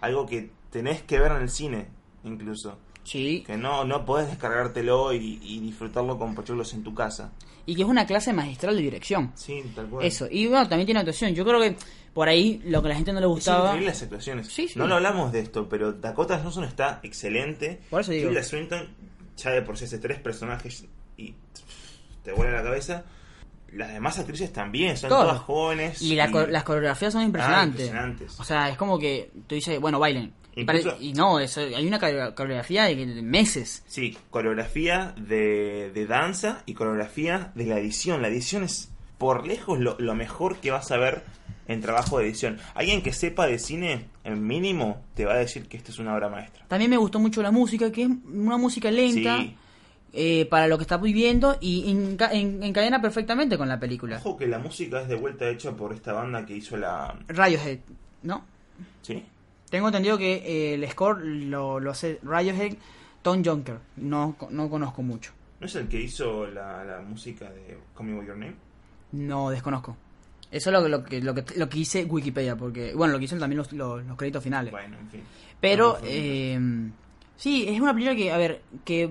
[0.00, 1.86] Algo que tenés que ver en el cine,
[2.24, 2.76] incluso.
[3.04, 7.30] sí, Que no, no podés descargártelo y, y disfrutarlo con pochoclos en tu casa.
[7.66, 9.30] y que es una clase magistral de dirección.
[9.36, 10.04] Sí, tal cual.
[10.04, 11.34] Eso, y bueno, también tiene actuación.
[11.34, 11.76] Yo creo que
[12.14, 13.66] por ahí lo que a la gente no le Es gustaba.
[13.68, 14.48] increíble las actuaciones.
[14.48, 14.78] Sí, sí.
[14.78, 17.80] No lo hablamos de esto, pero Dakota Johnson está excelente.
[17.90, 18.28] Por eso digo.
[18.28, 18.88] Tilda Swinton,
[19.36, 20.84] ya de por sí hace tres personajes
[21.16, 21.34] y
[22.22, 23.04] te vuela la cabeza.
[23.72, 25.28] Las demás actrices también, son Todas.
[25.28, 26.02] todas jóvenes.
[26.02, 27.80] Y la co- las coreografías son impresionantes.
[27.80, 28.38] Ah, impresionantes.
[28.40, 30.34] O sea, es como que tú dices, bueno, bailen.
[30.54, 33.82] Y pare- Incluso- Y no, eso- hay una core- coreografía de, de meses.
[33.86, 38.20] Sí, coreografía de, de danza y coreografía de la edición.
[38.20, 41.22] La edición es por lejos lo, lo mejor que vas a ver
[41.68, 42.58] en trabajo de edición.
[42.74, 46.14] Alguien que sepa de cine, en mínimo, te va a decir que esto es una
[46.14, 46.64] obra maestra.
[46.68, 49.56] También me gustó mucho la música, que es una música lenta Sí.
[50.12, 54.16] eh, para lo que está viviendo y enca- en- encadena perfectamente con la película.
[54.18, 57.14] Ojo que la música es de vuelta hecha por esta banda que hizo la...
[57.28, 57.78] Radiohead,
[58.22, 58.44] ¿no?
[59.02, 59.24] ¿Sí?
[59.70, 62.74] Tengo entendido que eh, el score lo, lo hace Radiohead,
[63.22, 63.78] Tom Junker.
[63.96, 65.32] No, no conozco mucho.
[65.60, 68.54] ¿No es el que hizo la, la música de Call Me By Your Name?
[69.12, 69.96] No, desconozco.
[70.52, 73.18] Eso es lo, que- lo, que, lo, que, lo que dice Wikipedia, porque, bueno, lo
[73.18, 74.70] que dicen también los, los, los créditos finales.
[74.70, 75.22] Bueno, en fin.
[75.60, 76.60] Pero, eh,
[77.36, 79.10] sí, es una película que, a ver, que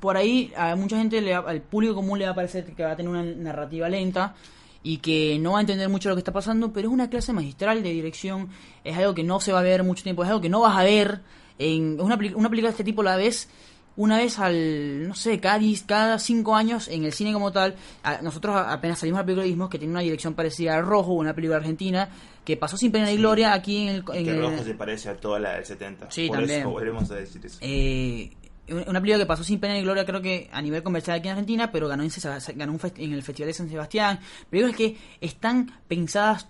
[0.00, 2.82] por ahí a mucha gente, le va- al público común le va a parecer que
[2.82, 4.34] va a tener una narrativa lenta
[4.82, 7.32] y que no va a entender mucho lo que está pasando, pero es una clase
[7.32, 8.48] magistral de dirección,
[8.84, 10.76] es algo que no se va a ver mucho tiempo, es algo que no vas
[10.76, 11.20] a ver
[11.58, 13.48] en una, una película de este tipo la ves
[13.96, 17.74] una vez al, no sé, cada, cada cinco años en el cine como tal.
[18.02, 21.34] A- nosotros apenas salimos a la película que tiene una dirección parecida a Rojo, una
[21.34, 22.08] película argentina,
[22.44, 23.18] que pasó sin pena ni Sí.
[23.18, 24.04] gloria aquí en el...
[24.14, 26.10] En que el- Rojo se parece a toda la del 70.
[26.10, 26.60] Sí, Por también.
[26.60, 27.58] eso volvemos a decir eso.
[27.62, 28.30] Eh,
[28.68, 31.32] una película que pasó sin pena ni gloria, creo que a nivel comercial aquí en
[31.32, 32.10] Argentina, pero ganó en,
[32.56, 34.18] ganó un en el Festival de San Sebastián.
[34.50, 36.48] Películas que están pensadas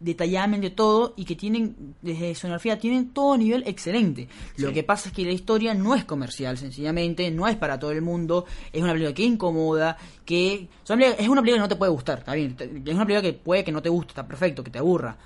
[0.00, 4.28] detalladamente todo y que tienen, desde sonografía, tienen todo nivel excelente.
[4.56, 7.90] Lo que pasa es que la historia no es comercial, sencillamente, no es para todo
[7.92, 10.90] el mundo, es una película que incomoda, que es
[11.28, 13.72] una película, que no te puede gustar, está bien, es una película que puede que
[13.72, 15.16] no te guste, está perfecto, que te aburra.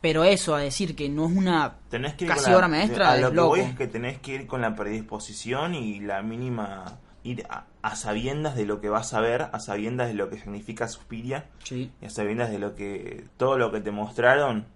[0.00, 3.10] Pero eso, a decir que no es una Tenés que ir casi la- obra maestra,
[3.12, 3.48] A lo es que loco.
[3.50, 6.98] voy es que tenés que ir con la predisposición y la mínima.
[7.24, 10.38] Ir a, a sabiendas de lo que vas a ver, a sabiendas de lo que
[10.38, 11.90] significa Suspiria Sí.
[12.00, 13.24] y a sabiendas de lo que.
[13.36, 14.66] Todo lo que te mostraron.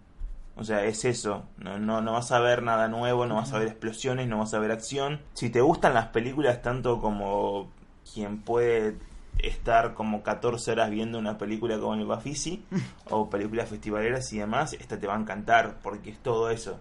[0.58, 1.44] O sea, es eso.
[1.58, 4.54] No, no, no vas a ver nada nuevo, no vas a ver explosiones, no vas
[4.54, 5.20] a ver acción.
[5.34, 7.70] Si te gustan las películas tanto como
[8.12, 8.96] quien puede
[9.38, 12.64] estar como 14 horas viendo una película como el Bafisi
[13.10, 16.78] o películas festivaleras y demás, esta te va a encantar porque es todo eso.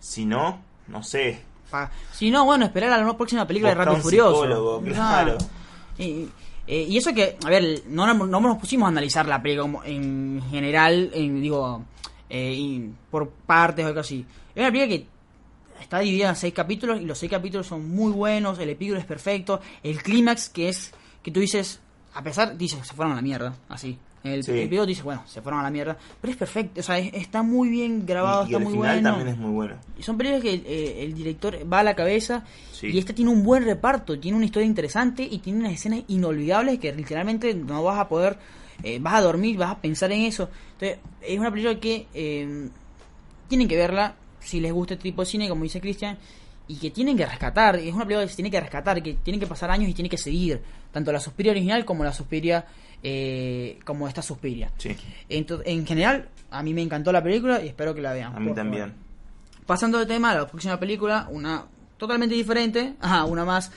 [0.00, 1.42] Si no, no sé.
[1.70, 4.72] Pa- Si no, bueno, esperar a la próxima película Busca de Rápido Furioso.
[4.98, 5.36] Ah.
[5.98, 6.28] Y,
[6.66, 10.42] eh, y eso que, a ver, no, no nos pusimos a analizar la película en
[10.50, 11.82] general, en, digo,
[12.28, 14.24] eh, por partes o algo así.
[14.54, 15.06] Es una película que
[15.80, 19.06] está dividida en seis capítulos y los seis capítulos son muy buenos, el epílogo es
[19.06, 21.80] perfecto, el clímax que es que tú dices,
[22.14, 23.98] a pesar, dices, se fueron a la mierda, así.
[24.24, 24.50] El, Sí.
[24.50, 27.14] el epílogo dice, bueno, se fueron a la mierda, pero es perfecto, o sea, es-
[27.14, 29.10] está muy bien grabado, Y, y está el muy final bueno.
[29.10, 29.74] también es muy bueno.
[29.98, 32.88] Y Son películas que eh, el director va a la cabeza Sí.
[32.88, 36.78] y este tiene un buen reparto, tiene una historia interesante y tiene unas escenas inolvidables
[36.78, 38.38] que literalmente no vas a poder,
[38.82, 40.48] eh, vas a dormir, vas a pensar en eso.
[40.72, 42.68] Entonces, es una película que eh,
[43.48, 46.16] tienen que verla si les gusta este tipo de cine, como dice Cristian,
[46.68, 47.76] y que tienen que rescatar.
[47.76, 50.08] Es una película que se tiene que rescatar, que tiene que pasar años y tiene
[50.08, 50.60] que seguir,
[50.92, 52.66] tanto la Suspiria original como la Suspiria,
[53.02, 54.70] eh, como esta Suspiria.
[54.78, 54.96] Sí,
[55.28, 58.34] Entonces, en general, a mí me encantó la película y espero que la vean.
[58.34, 58.90] a mí también.
[58.90, 59.08] favor.
[59.66, 61.64] Pasando de tema a la próxima película, una
[61.96, 63.70] totalmente diferente, ajá, una más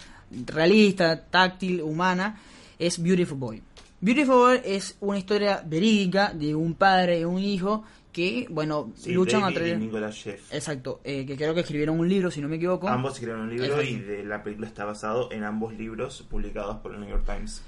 [0.48, 2.40] realista, táctil, humana,
[2.80, 3.62] es Beautiful Boy.
[4.00, 9.14] Beautiful Boy es una historia verídica de un padre y un hijo que, bueno, Sí,
[9.14, 9.78] luchan a través...
[9.80, 10.54] Nicolas Sheff.
[10.54, 12.88] Exacto, eh, que creo que escribieron un libro, si no me equivoco.
[12.90, 13.90] Ambos escribieron un libro Exacto.
[13.90, 17.64] y de la película está basado en ambos libros publicados por el New York Times.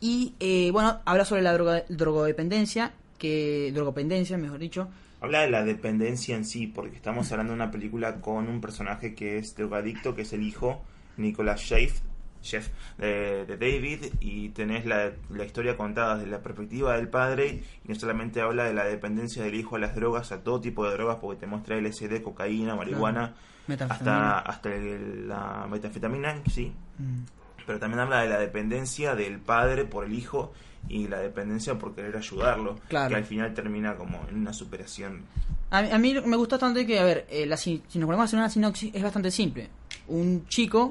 [0.00, 5.64] Y, eh, bueno, habla sobre la droga, drogodependencia, que drogopendencia, mejor dicho, Habla de la
[5.64, 10.14] dependencia en sí, porque estamos hablando de una película con un personaje que es drogadicto,
[10.14, 10.82] que es el hijo,
[11.16, 12.00] Nicolas Sheff,
[12.42, 17.62] Sheff de, de David, y tenés la, la historia contada desde la perspectiva del padre,
[17.84, 20.84] y no solamente habla de la dependencia del hijo a las drogas, a todo tipo
[20.84, 23.34] de drogas, porque te muestra LSD, cocaína, marihuana,
[23.94, 27.24] hasta, hasta el- la metanfetamina, sí, Mm.
[27.66, 30.52] Pero también habla de la dependencia del padre por el hijo
[30.88, 33.08] y la dependencia por querer ayudarlo, Claro.
[33.10, 35.24] que al final termina como en una superación.
[35.70, 38.06] A, mí- a mí me gusta bastante que, a ver, eh, la si, si nos
[38.06, 39.68] ponemos a hacer una sinopsis, es bastante simple.
[40.06, 40.90] Un chico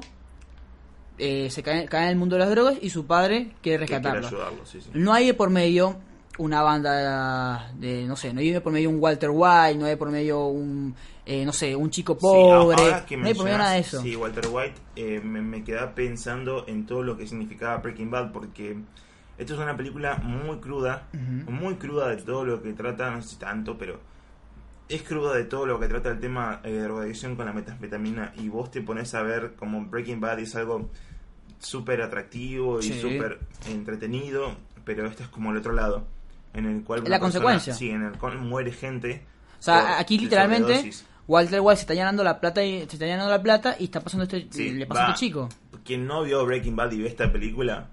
[1.18, 3.86] eh, se cae, cae en el mundo de las drogas y su padre quiere que
[3.86, 4.26] quiere rescatarlo.
[4.28, 4.90] ayudarlo, sí, sí.
[4.92, 5.96] No hay de por medio
[6.38, 9.96] una banda de, no sé, no hay de por medio un Walter White, no hay
[9.96, 10.94] por medio un,
[11.24, 14.00] eh, no sé, un chico Sí, pobre, que no hay por medio nada de eso.
[14.02, 18.32] Sí, Walter White, eh, me, me quedaba pensando en todo lo que significaba Breaking Bad,
[18.32, 18.76] porque
[19.38, 21.08] esto es una película muy cruda,
[21.48, 24.00] muy cruda de todo lo que trata, no sé si tanto, pero
[24.88, 28.32] es cruda de todo lo que trata el tema eh, de drogadicción con la metanfetamina,
[28.36, 30.90] y vos te pones a ver como Breaking Bad es algo
[31.58, 33.00] súper atractivo y Sí.
[33.00, 36.06] súper entretenido, pero esto es como el otro lado,
[36.56, 37.00] en el cual...
[37.00, 37.74] La una persona- consecuencia.
[37.74, 39.24] Sí, en el cual muere gente.
[39.58, 40.90] O sea, aquí literalmente.
[41.28, 44.00] Walter White se está llenando la plata y se está llenando la plata y está
[44.00, 45.12] pasando este, Sí, le pasa a va.
[45.14, 45.48] este chico.
[45.84, 47.88] Quien no vio Breaking Bad y ve esta película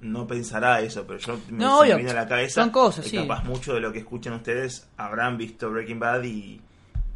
[0.00, 3.10] no pensará eso, pero yo me, No, me viene a la cabeza son cosas, que
[3.10, 3.16] sí.
[3.18, 6.60] capaz mucho de lo que escuchan ustedes habrán visto Breaking Bad y,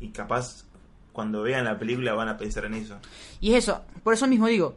[0.00, 0.64] y capaz
[1.12, 2.98] cuando vean la película van a pensar en eso.
[3.40, 4.74] Y es eso, por eso mismo digo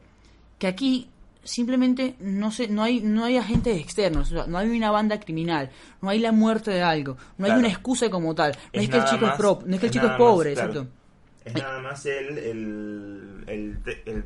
[0.58, 1.10] que aquí
[1.44, 5.20] simplemente no sé, no hay no hay agentes externos, o sea, no hay una banda
[5.20, 5.70] criminal,
[6.02, 8.98] no hay la muerte de algo, no hay una excusa como tal, no es, que
[8.98, 10.72] el chico es más- pro, no es que el chico es pobre, más, claro.
[10.82, 10.98] exacto.
[11.44, 14.24] Es nada más el, el, el, te- el,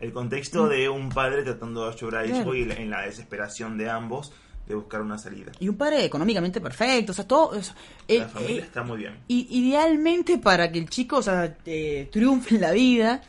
[0.00, 2.40] el contexto de un padre tratando de ayudar a Claro.
[2.42, 4.30] hijo y la- en la desesperación de ambos
[4.68, 5.50] de buscar una salida.
[5.58, 7.54] Y un padre económicamente perfecto, o sea, todo.
[7.54, 7.60] La
[8.08, 9.14] eh, familia eh, está muy bien.
[9.26, 13.22] y idealmente para que el chico, o sea, eh, triunfe en la vida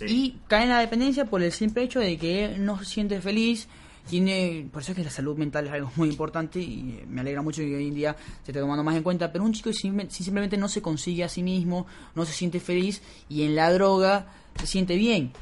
[0.00, 0.06] Sí.
[0.08, 3.20] y cae en la dependencia por el simple hecho de que él no se siente
[3.20, 3.68] feliz.
[4.08, 7.20] Tiene, por eso es que la salud mental es algo muy importante y eh, me
[7.20, 9.30] alegra mucho que hoy en día se esté tomando más en cuenta.
[9.30, 13.02] Pero un chico si simplemente no se consigue a sí mismo, no se siente feliz
[13.28, 14.26] y en la droga
[14.58, 15.32] se siente bien.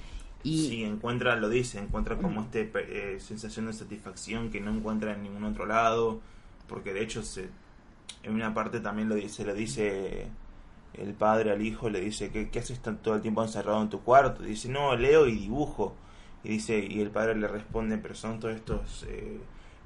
[0.42, 5.14] Y Sí, encuentra, lo dice, encuentra como este eh, sensación de satisfacción que no encuentra
[5.14, 6.20] en ningún otro lado,
[6.68, 7.48] porque de hecho se,
[8.22, 10.26] en una parte también lo dice, lo dice
[10.94, 14.00] el padre al hijo, le dice, ¿qué, qué haces todo el tiempo encerrado en tu
[14.02, 14.42] cuarto?
[14.42, 15.94] dice, no, leo y dibujo.
[16.44, 19.38] Y dice, y el padre le responde, pero son todos estos eh,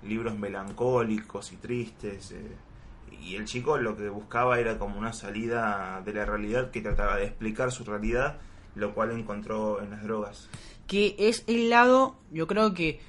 [0.03, 2.33] libros melancólicos y tristes.
[2.33, 2.57] eh".
[3.23, 7.17] Y el chico lo que buscaba era como una salida de la realidad que trataba
[7.17, 8.39] de explicar su realidad,
[8.75, 10.49] lo cual encontró en las drogas.
[10.87, 13.01] que es el lado, yo creo que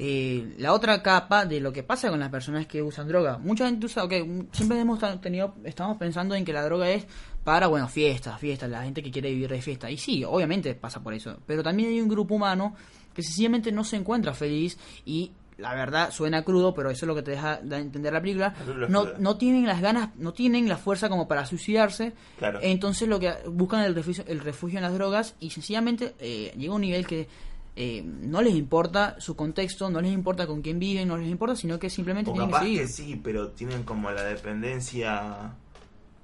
[0.00, 3.38] eh, la otra capa de lo que pasa con las personas que usan droga.
[3.38, 4.08] Mucha gente usa,
[4.52, 7.06] siempre hemos tenido, estamos pensando en que la droga es
[7.48, 9.90] para, bueno, fiestas, fiestas, la gente que quiere vivir de fiesta.
[9.90, 11.38] Y sí, obviamente pasa por eso.
[11.46, 12.74] Pero también hay un grupo humano
[13.14, 17.14] que sencillamente no se encuentra feliz y la verdad suena crudo, pero eso es lo
[17.14, 18.54] que te deja de entender la película.
[18.90, 22.12] No, no tienen las ganas, no tienen la fuerza como para suicidarse.
[22.38, 22.58] Claro.
[22.60, 26.74] Entonces lo que buscan el refugio, el refugio en las drogas y sencillamente eh, llega
[26.74, 27.28] a un nivel que
[27.76, 31.56] eh, no les importa su contexto, no les importa con quién viven, no les importa,
[31.56, 32.80] sino que simplemente O tienen que seguir.
[32.82, 35.54] que sí, pero tienen como la dependencia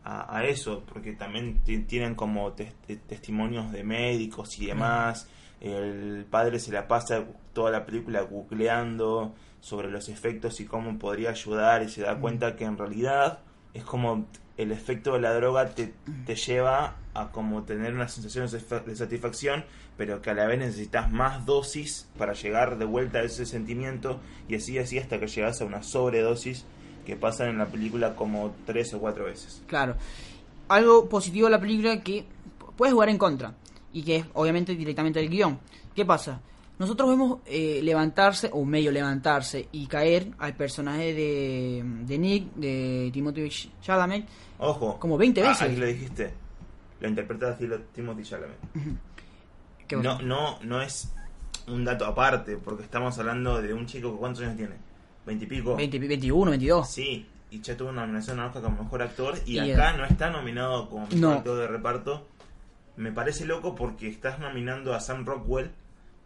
[0.04, 5.28] a, a eso, porque también ti- tienen como tes- te- testimonios de médicos y demás.
[5.60, 11.30] El padre se la pasa toda la película googleando sobre los efectos y cómo podría
[11.30, 13.38] ayudar y se da cuenta que en realidad
[13.72, 14.26] es como
[14.58, 15.94] el efecto de la droga te,
[16.26, 18.46] te lleva a como tener una sensación
[18.86, 19.64] de satisfacción,
[19.96, 24.20] pero que a la vez necesitas más dosis para llegar de vuelta a ese sentimiento
[24.48, 26.66] y así así hasta que llegas a una sobredosis
[27.04, 29.62] que pasa en la película como tres o cuatro veces.
[29.66, 29.96] Claro.
[30.68, 32.24] Algo positivo de la película que
[32.76, 33.54] puedes jugar en contra
[33.92, 35.58] y que es obviamente directamente el guion.
[35.94, 36.40] ¿Qué pasa?
[36.78, 43.10] Nosotros vemos eh, levantarse o medio levantarse y caer al personaje de, de Nick, de
[43.12, 43.48] Timothy
[43.80, 44.26] Chalamet,
[44.58, 45.62] Ojo, Como 20 ah, veces.
[45.62, 46.32] ahí lo dijiste.
[47.00, 47.56] Lo interpreta
[47.92, 48.58] Timothy Chalamet.
[50.02, 51.12] No, no, no es
[51.68, 54.74] un dato aparte, porque estamos hablando de un chico que cuántos años tiene,
[55.26, 55.76] veintipico.
[55.76, 56.88] 20, 21, 22.
[56.88, 60.04] Sí, y ya tuvo una nominación a Oscar como mejor actor y, Y, acá no
[60.04, 61.30] está nominado como mejor no.
[61.32, 62.26] actor de reparto.
[62.96, 65.70] Me parece loco porque estás nominando a Sam Rockwell,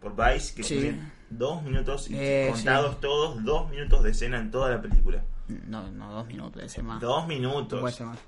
[0.00, 0.78] por Vice, que Sí.
[0.80, 5.22] tiene dos minutos, y Eh, contados todos, dos minutos de escena en toda la película.
[5.66, 7.00] No, no, dos minutos, ser más.
[7.00, 7.94] Dos No puede minutos.
[7.94, 8.18] ser más.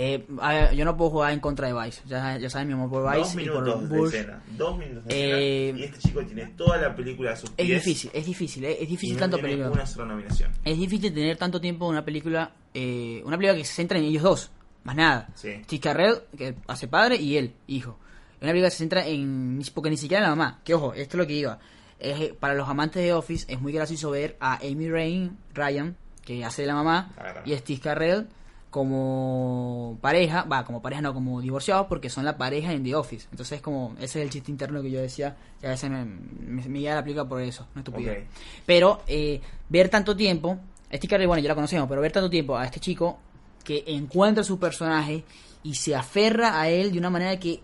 [0.00, 2.02] Eh, a ver, yo no puedo jugar en contra de Vice.
[2.06, 4.42] Ya, ya saben mi amor por Vice Dos y por minutos de escena.
[4.56, 5.78] Dos minutos de Eh, escena.
[5.78, 7.84] Y este chico tiene toda la película a sus Es pies.
[7.84, 9.72] difícil, es difícil, eh, es y difícil no tanto tiene película.
[9.72, 10.52] una sola nominación.
[10.64, 14.04] Es difícil tener tanto tiempo en una película, eh, una película que se centra en
[14.04, 14.50] ellos dos,
[14.84, 15.30] más nada.
[15.34, 15.50] Sí.
[15.64, 17.98] Steve Carell, que hace padre, y él, hijo.
[18.40, 21.16] Una película que se centra en, porque ni siquiera en la mamá, que ojo, esto
[21.16, 21.58] es lo que iba.
[21.98, 25.96] Es, eh, para los amantes de Office es muy gracioso ver a Amy Rain, Ryan,
[26.24, 27.40] que hace de la mamá, Claro.
[27.44, 28.28] y a Steve Carell
[28.70, 33.26] como pareja, va, como pareja no, como divorciados, porque son la pareja en The Office.
[33.30, 36.68] Entonces, como, ese es el chiste interno que yo decía, que a veces me, me,
[36.68, 38.24] me la película por eso, no estupidez.
[38.24, 38.30] Ok.
[38.66, 42.56] Pero eh, ver tanto tiempo, Steve Carell, bueno, ya la conocemos, pero ver tanto tiempo
[42.56, 43.18] a este chico
[43.64, 45.24] que encuentra su personaje
[45.62, 47.60] y se aferra a él de una manera que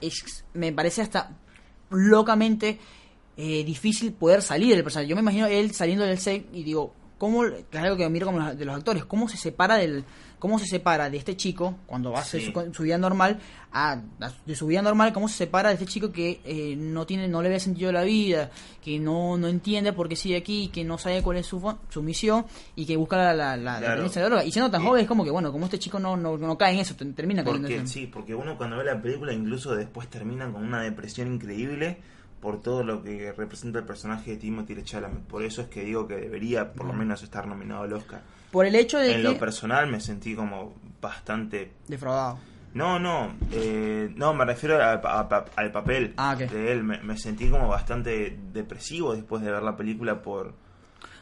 [0.00, 1.36] es, me parece hasta
[1.90, 2.78] locamente
[3.36, 5.08] eh, difícil poder salir del personaje.
[5.08, 8.64] Yo me imagino él saliendo del set y digo, ¿cómo, algo que miro como de
[8.64, 10.04] los actores, cómo se separa del
[10.38, 12.50] cómo se separa de este chico cuando va a hacer Sí.
[12.50, 13.38] su, su vida normal
[13.72, 17.04] a, a- de su vida normal, cómo se separa de este chico que eh, no
[17.04, 18.50] tiene no le ve sentido a la vida,
[18.82, 22.02] que no, no entiende por qué sigue aquí, que no sabe cuál es su, su
[22.02, 24.08] misión y que busca la, la, la, la Claro.
[24.08, 24.44] de la droga.
[24.44, 24.86] Y siendo tan Sí.
[24.86, 27.04] joven es como que, bueno, como este chico no, no, no cae en eso, te-
[27.12, 27.86] termina cayendo en eso.
[27.92, 31.98] sí, porque uno cuando ve la película incluso después termina con una depresión increíble
[32.40, 35.24] por todo lo que representa el personaje de Timothy Chalamet.
[35.24, 38.22] Por eso es que digo que debería por lo menos estar nominado al Oscar.
[38.50, 39.22] Por el hecho de En que...
[39.22, 41.72] lo personal me sentí como bastante...
[41.86, 42.38] Defraudado.
[42.72, 46.82] No, no, eh, no, me refiero a- a- a- al papel Ah, de él.
[46.84, 50.54] Me, me sentí como bastante depresivo después de ver la película por...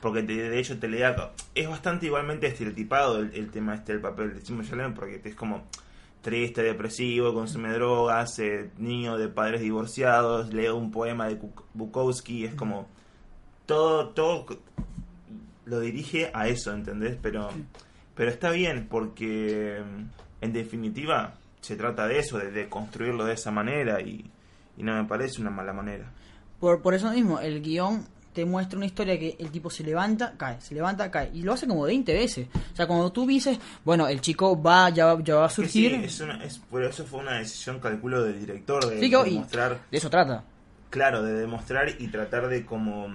[0.00, 1.16] Porque de, de hecho te leía...
[1.54, 5.34] Es bastante igualmente estereotipado el, el tema este del papel de Timothy Chalamet porque es
[5.34, 5.64] como
[6.22, 11.40] triste, depresivo, consume drogas, eh, niño de padres divorciados, leo un poema de
[11.74, 12.86] Bukowski, es como
[13.66, 14.46] todo, todo
[15.64, 17.18] lo dirige a eso, ¿entendés?
[17.20, 17.50] Pero,
[18.14, 23.34] pero está bien porque mm, en definitiva se trata de eso, de, de construirlo de
[23.34, 24.30] esa manera y,
[24.76, 26.10] y no me parece una mala manera.
[26.60, 30.34] Por, por eso mismo, el guion te muestra una historia que el tipo se levanta,
[30.36, 31.30] cae, se levanta, cae.
[31.34, 32.46] Y lo hace como 20 veces.
[32.72, 35.54] O sea, cuando tú dices, bueno, el chico va, ya, va- ya va a Que
[35.54, 35.94] sí, surgir.
[35.94, 39.38] es una, es, por eso fue una decisión, calculo, del director de, Sí, de y
[39.38, 40.44] mostrar de eso trata.
[40.90, 43.08] Claro, de demostrar y tratar de como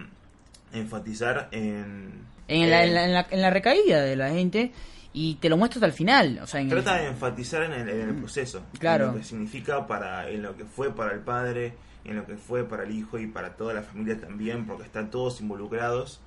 [0.74, 2.24] enfatizar en...
[2.48, 4.72] En la, en, la, en, la, en la recaída de la gente.
[5.14, 6.40] Y te lo muestra hasta el final.
[6.44, 8.64] O sea, en el- Trata de enfatizar en el, el proceso.
[8.80, 9.06] Claro.
[9.06, 10.30] En lo que significa para...
[10.30, 11.74] En lo que fue para el padre,
[12.06, 15.10] en lo que fue para el hijo y para toda la familia también, porque están
[15.12, 16.20] todos involucrados.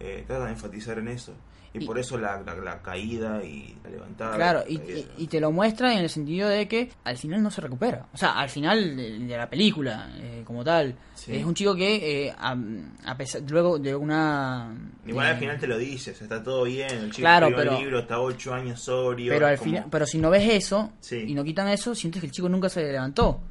[0.00, 1.34] Eh, trata de enfatizar en eso.
[1.74, 4.36] Y, Y- por eso la, la, la caída y la levantada.
[4.36, 7.42] Claro, la y, y- y te lo muestra en el sentido de que al final
[7.42, 8.06] no se recupera.
[8.14, 11.34] O sea, al final de, de la película, eh, como tal, Sí.
[11.36, 12.56] es un chico que, eh, a,
[13.04, 14.72] a pesar, luego de una.
[15.06, 17.98] Igual al final te lo dices, está todo bien, el chico Claro, pero- el libro,
[17.98, 19.30] está ocho años sobrio.
[19.32, 21.24] Pero al como- final, pero si no ves eso Sí.
[21.26, 23.42] y no quitan eso, sientes que el chico nunca se levantó.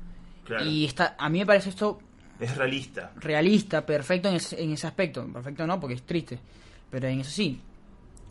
[0.47, 1.99] Claro, Y está, a mí me parece esto
[2.39, 3.12] es realista.
[3.17, 5.25] realista, perfecto en ese, en ese aspecto.
[5.31, 6.39] Perfecto no, porque es triste.
[6.89, 7.60] Pero en eso sí.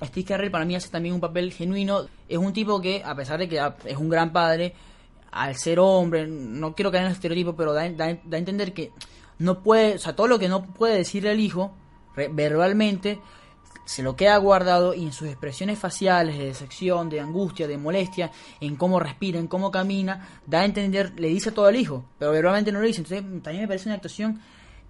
[0.04, 2.06] Steve Carell para mí hace también un papel genuino.
[2.28, 4.74] Es un tipo que, a pesar de que es un gran padre,
[5.32, 8.72] al ser hombre, no quiero caer en el estereotipo, pero da, da, da a entender
[8.72, 8.90] que
[9.38, 11.74] no puede, o sea, todo lo que no puede decirle al hijo
[12.14, 13.18] re- verbalmente,
[13.86, 18.30] se lo queda guardado y en sus expresiones faciales de decepción, de angustia, de molestia,
[18.60, 22.32] en cómo respira, en cómo camina, da a entender, le dice todo al hijo, pero
[22.32, 23.00] verbalmente no lo dice.
[23.00, 24.40] Entonces, también me parece una actuación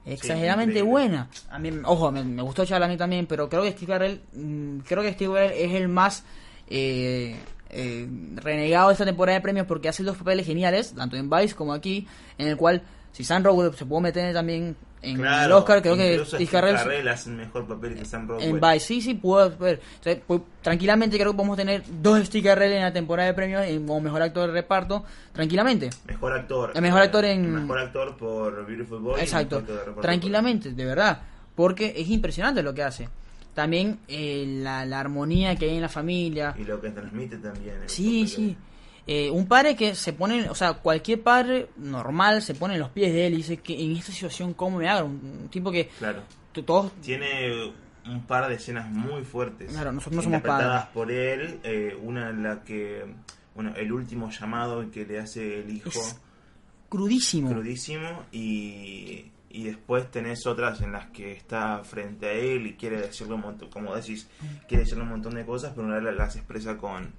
[0.06, 1.28] exageradamente buena.
[1.50, 5.02] A mí, ojo, me, me gustó Chalamet también, pero creo que Steve Carell, mm, creo
[5.02, 6.24] que Steve Carell es el más
[6.68, 7.36] eh,
[7.68, 11.54] eh, renegado de esta temporada de premios porque hace dos papeles geniales, tanto en Vice
[11.54, 12.06] como aquí,
[12.38, 12.82] en el cual
[13.16, 16.16] si Sam Rockwell se puede meter también en el Oscar, creo que
[16.50, 18.50] Carell hace mejor papel que Sam Rockwell.
[18.50, 19.80] en Vice, sí, sí, puedo ver.
[20.26, 23.86] Pues, tranquilamente creo que podemos tener dos Steve Carell en la temporada de premios en-
[23.86, 25.88] como mejor actor de reparto, tranquilamente.
[26.06, 26.72] Mejor actor.
[26.74, 29.20] El mejor actor en- Mejor actor por Beautiful Boy.
[29.20, 31.22] Exacto, de tranquilamente, de verdad,
[31.54, 33.08] porque es impresionante lo que hace.
[33.54, 36.54] También eh, la, la armonía que hay en la familia.
[36.58, 37.76] Y lo que transmite también.
[37.82, 38.56] el Sí, sí.
[39.06, 42.90] Eh, un padre que se pone, o sea, cualquier padre normal se pone en los
[42.90, 45.06] pies de él y dice que en esta situación, ¿cómo me hago?
[45.06, 46.22] Un, tipo que Claro.
[46.52, 47.72] todos Tiene
[48.06, 49.70] un par de escenas muy fuertes.
[49.70, 51.60] Claro, nosotros no somos interpretadas por él.
[51.62, 53.04] eh, una en la que.
[53.54, 55.88] Bueno, el último llamado que le hace el hijo.
[55.88, 56.20] es
[56.88, 57.50] crudísimo.
[57.50, 63.00] crudísimo y, y después tenés otras en las que está frente a él y quiere
[63.00, 64.28] decirle un montón, como decís,
[64.68, 67.12] quiere decirle un montón de cosas, pero una las expresa con,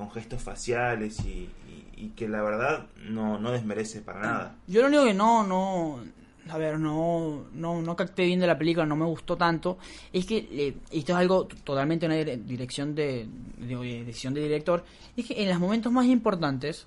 [0.00, 4.56] con gestos faciales y, y- y que la verdad no, no desmerece para nada.
[4.66, 6.00] Yo lo único que no, no,
[6.48, 9.76] a ver, no, no, no capté bien de la película, no me gustó tanto,
[10.10, 13.28] es que eh, esto es algo totalmente una dire- dirección de,
[13.58, 14.82] de, de decisión de director,
[15.14, 16.86] es que en los momentos más importantes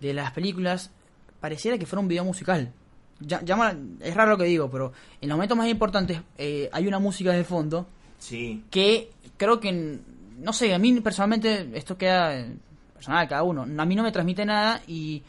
[0.00, 0.90] de las películas
[1.40, 2.72] pareciera que fuera un video musical.
[3.20, 6.88] Ya- llama- es raro lo que digo, pero en los momentos más importantes eh, hay
[6.88, 7.86] una música de fondo
[8.18, 9.98] Sí, que creo que,
[10.38, 12.52] no sé, a mí personalmente esto queda eh,
[12.94, 15.22] personal cada uno, a mí no me transmite nada y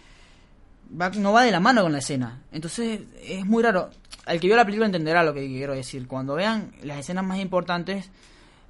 [0.99, 2.41] va- no va de la mano con la escena.
[2.51, 3.89] Entonces es muy raro.
[4.25, 6.07] Al que vio la película entenderá lo que quiero decir.
[6.07, 8.09] Cuando vean las escenas más importantes,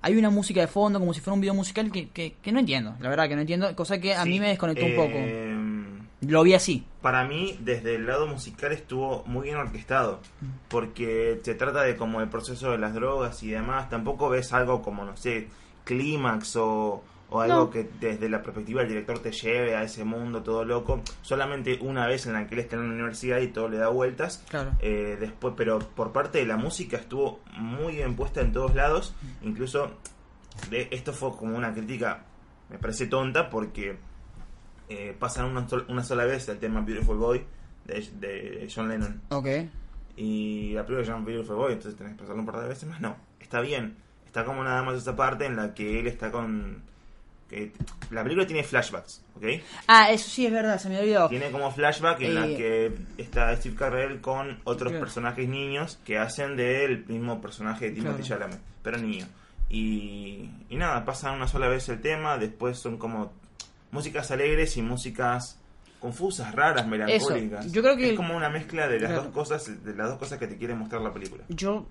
[0.01, 2.59] hay una música de fondo como si fuera un video musical que, que, que no
[2.59, 4.29] entiendo, la verdad que no entiendo, cosa que a sí.
[4.29, 6.29] mí me desconectó un Eh, poco.
[6.29, 6.85] Lo vi así.
[7.01, 10.21] Para mí, desde el lado musical estuvo muy bien orquestado,
[10.69, 14.81] porque se trata de como el proceso de las drogas y demás, tampoco ves algo
[14.81, 15.49] como, no sé,
[15.83, 17.69] clímax o, o algo No.
[17.69, 22.05] que desde la perspectiva del director te lleve a ese mundo todo loco, solamente una
[22.07, 24.71] vez en la que él está en la universidad y todo le da vueltas, Claro.
[24.79, 29.15] eh, después, pero por parte de la música estuvo muy bien puesta en todos lados,
[29.41, 29.91] incluso
[30.69, 32.23] de, esto fue como una crítica,
[32.69, 33.97] me parece tonta, porque
[34.89, 37.43] eh, pasan una, sol- una sola vez el tema Beautiful Boy
[37.85, 39.21] de, de John Lennon.
[39.29, 39.47] Ok.
[40.15, 42.87] Y la película se llama Beautiful Boy, entonces tenés que pasarlo un par de veces
[42.87, 43.01] más.
[43.01, 43.97] No, está bien.
[44.33, 46.81] Está como nada más esa parte en la que él está con...
[48.09, 49.43] La película tiene flashbacks, ¿ok?
[49.85, 51.29] Ah, eso sí es verdad, se me olvidado.
[51.29, 55.05] Tiene como flashback en la Eh, que está Steve Carell con otros Claro.
[55.05, 58.41] personajes niños que hacen del mismo personaje de Timothy Claro.
[58.47, 59.27] Chalamet, pero niño.
[59.69, 63.31] Y, y nada, pasan una sola vez el tema, después son como
[63.91, 65.59] músicas alegres y músicas
[65.99, 67.71] confusas, raras, melancólicas.
[67.71, 69.25] yo creo que- es como una mezcla de las Claro.
[69.25, 71.43] dos cosas, de las dos cosas que te quiere mostrar la película.
[71.49, 71.85] Yo,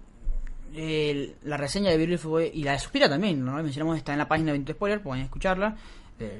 [0.74, 4.18] eh, la reseña de Beautiful Boy y la de Suspira también, no mencionamos, está en
[4.18, 5.76] la página de 20 Spoiler, pueden escucharla,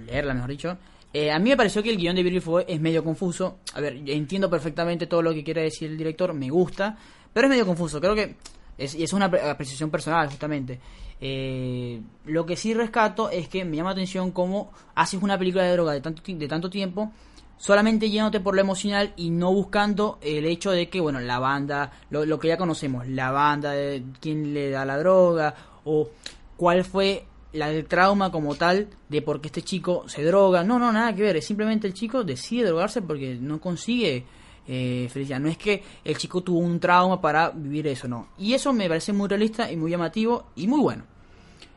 [0.07, 0.78] leerla mejor dicho.
[1.12, 3.59] Eh, a mí me pareció que el guion de Beautiful Boy es medio confuso.
[3.74, 6.97] A ver, entiendo perfectamente todo lo que quiere decir el director, me gusta,
[7.33, 8.01] pero es medio confuso.
[8.01, 8.37] Creo que
[8.78, 10.80] es, y es una apre- apreciación personal, justamente.
[11.20, 15.64] Eh, lo que sí rescato es que me llama la atención cómo haces una película
[15.64, 17.12] de droga de tanto, de tanto tiempo
[17.59, 21.93] solamente yéndote por lo emocional y no buscando el hecho de que, bueno, la banda,
[22.11, 26.11] lo, que ya conocemos, la banda, de quién le da la droga, o
[26.57, 30.65] cuál fue la trauma como tal de por qué este chico se droga.
[30.65, 34.25] No, no, nada que ver, es simplemente el chico decide drogarse porque no consigue
[34.67, 35.41] eh, felicidad.
[35.41, 38.29] No es que el chico tuvo un trauma para vivir eso, no.
[38.39, 41.05] Y eso me parece muy realista y muy llamativo y muy bueno.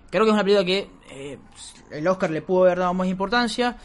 [0.09, 1.37] Creo que es una película que eh,
[1.91, 3.77] el Oscar le pudo haber dado más importancia.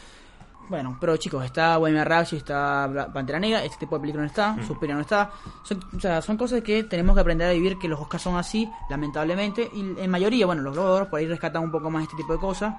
[0.71, 4.55] Bueno, pero chicos, está Bohemian Rhapsody, está Pantera Negra, este tipo de película no está,
[4.65, 5.29] Suspiria no está.
[5.63, 8.37] Son, o sea, son cosas que tenemos que aprender a vivir, que los Oscars son
[8.37, 9.69] así, lamentablemente.
[9.73, 12.31] Y en mayoría, bueno, los Globos de por ahí rescatan un poco más este tipo
[12.31, 12.73] de cosas.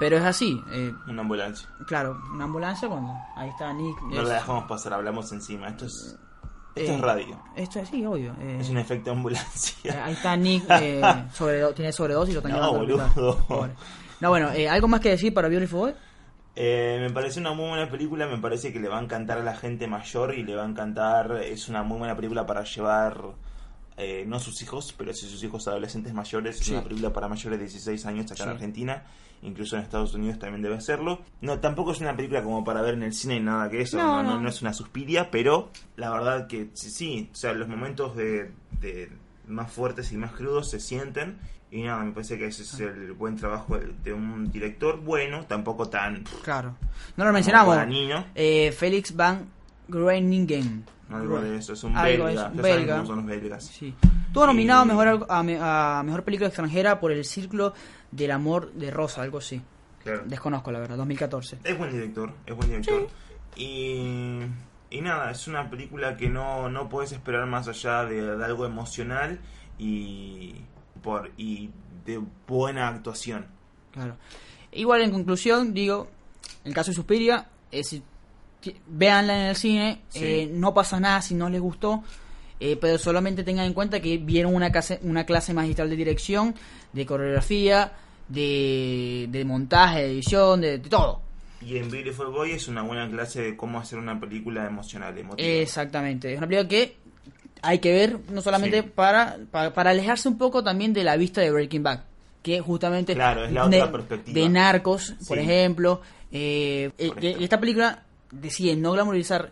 [0.00, 1.68] Pero es así, eh, Una ambulancia.
[1.86, 4.02] claro, una ambulancia cuando ahí está Nick.
[4.02, 5.68] No es- la dejamos pasar, hablamos encima.
[5.68, 6.18] Esto es,
[6.74, 7.40] esto eh, es radio.
[7.54, 8.34] Esto es sí, obvio.
[8.40, 10.04] eh, Es un efecto eh, ambulancia.
[10.04, 11.00] ahí está Nick, eh,
[11.32, 13.68] sobredo- tiene sobredosis y lo están No, llevando boludo.
[14.20, 15.94] No, bueno, eh, ¿algo más que decir para Beautiful Boy?
[16.56, 19.42] Eh, me parece una muy buena película, me parece que le va a encantar a
[19.42, 23.20] la gente mayor y le va a encantar, es una muy buena película para llevar,
[23.96, 26.72] eh, no sus hijos, pero sí sus hijos adolescentes mayores, es Sí.
[26.72, 28.50] una película para mayores de 16 años acá en.
[28.50, 29.02] Argentina,
[29.42, 31.22] incluso en Estados Unidos también debe serlo.
[31.40, 33.98] No, tampoco es una película como para ver en el cine y nada que eso,
[33.98, 34.40] No, no, no, no.
[34.42, 38.52] no es una suspiria, pero la verdad que sí, sí, o sea, los momentos de,
[38.80, 39.10] de
[39.48, 41.36] más fuertes y más crudos se sienten.
[41.76, 45.88] Y nada, me parece que ese es el buen trabajo de- un director bueno, tampoco
[45.88, 46.76] tan Claro.
[47.16, 47.74] No lo mencionamos.
[47.74, 48.26] para niño.
[48.36, 49.48] Eh, Félix Van
[49.88, 50.84] Groeningen.
[51.10, 52.28] Algo de eso, es un Algo belga.
[52.30, 52.94] es, ya un saben belga.
[52.96, 53.64] cómo son los belgas.
[53.66, 53.92] Sí.
[54.28, 57.74] Estuvo nominado Y- mejor, a, me- a mejor película extranjera por El Círculo
[58.12, 59.60] del Amor de Rosa, algo así.
[60.04, 60.22] Claro.
[60.26, 61.58] Desconozco, la verdad, 2014.
[61.64, 63.08] Es buen director, es buen director.
[63.56, 64.38] Y,
[64.90, 68.64] y nada, es una película que no, no puedes esperar más allá de, de algo
[68.66, 69.40] emocional
[69.78, 70.54] y,
[71.04, 71.70] por, y
[72.04, 73.46] de buena actuación.
[73.92, 74.16] Claro.
[74.72, 76.08] Igual en conclusión, digo,
[76.64, 78.00] el caso de Suspiria, es,
[78.88, 80.24] véanla en el cine, Sí.
[80.24, 82.02] eh, no pasa nada si no les gustó,
[82.58, 86.54] eh, pero solamente tengan en cuenta que vieron una clase, una clase magistral de dirección,
[86.92, 87.92] de coreografía,
[88.28, 91.20] de, de montaje, de edición, de, de todo.
[91.60, 95.46] Y en Beautiful Boy es una buena clase de cómo hacer una película emocional, emotiva.
[95.48, 96.96] Exactamente, es una película que
[97.64, 98.88] hay que ver no solamente Sí.
[98.94, 102.00] para, para, para alejarse un poco también de la vista de Breaking Bad,
[102.42, 104.40] que justamente Claro, es la de, otra perspectiva.
[104.40, 106.00] de Narcos, por ejemplo,
[106.30, 109.50] eh, eh, esta película decide no glamorizar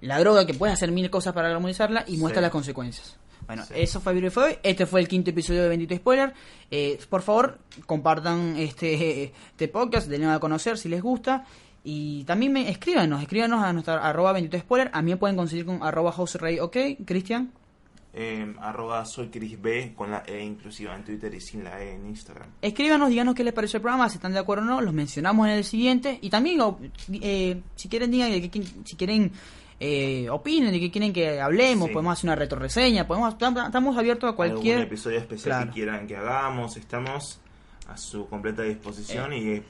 [0.00, 2.42] la droga, que puedes hacer mil cosas para glamorizarla y muestra Sí.
[2.42, 3.16] las consecuencias.
[3.46, 3.74] Bueno, Sí.
[3.76, 4.58] eso fue Beautiful Boy.
[4.62, 6.32] Este fue el quinto episodio de Bendito Spoiler.
[6.70, 11.44] Eh, por favor, compartan este, este podcast, denle a conocer si les gusta.
[11.88, 14.90] Y también me escríbanos, escríbanos a nuestra arroba 22 spoiler.
[14.92, 16.76] A mí me pueden conseguir con arroba house ok.
[17.04, 17.52] Cristian.
[18.12, 21.94] Eh, arroba soy Chris B con la E inclusiva en Twitter y sin la E
[21.94, 22.48] en Instagram.
[22.60, 25.46] Escríbanos, díganos qué les pareció el programa, si están de acuerdo o no, los mencionamos
[25.46, 26.18] en el siguiente.
[26.20, 26.60] Y también,
[27.22, 28.32] eh, si quieren, digan
[28.84, 29.30] si quieren
[29.78, 34.34] eh, opinen de qué quieren que hablemos, podemos hacer una retroreseña, podemos estamos abiertos a
[34.34, 37.38] cualquier ¿Algún episodio especial que quieran que hagamos, estamos
[37.88, 39.62] a su completa disposición y eh,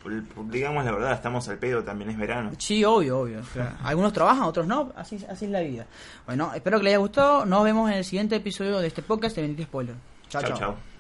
[0.50, 2.50] digamos la verdad, estamos al pedo, también es verano.
[2.58, 3.40] Sí, obvio, obvio.
[3.82, 5.86] algunos trabajan, otros no, así, así es la vida.
[6.24, 9.36] Bueno, espero que les haya gustado, nos vemos en el siguiente episodio de este podcast
[9.36, 9.96] de Bendito Spoiler.
[10.28, 10.42] chao.
[10.42, 10.58] chao.
[10.58, 10.95] chao.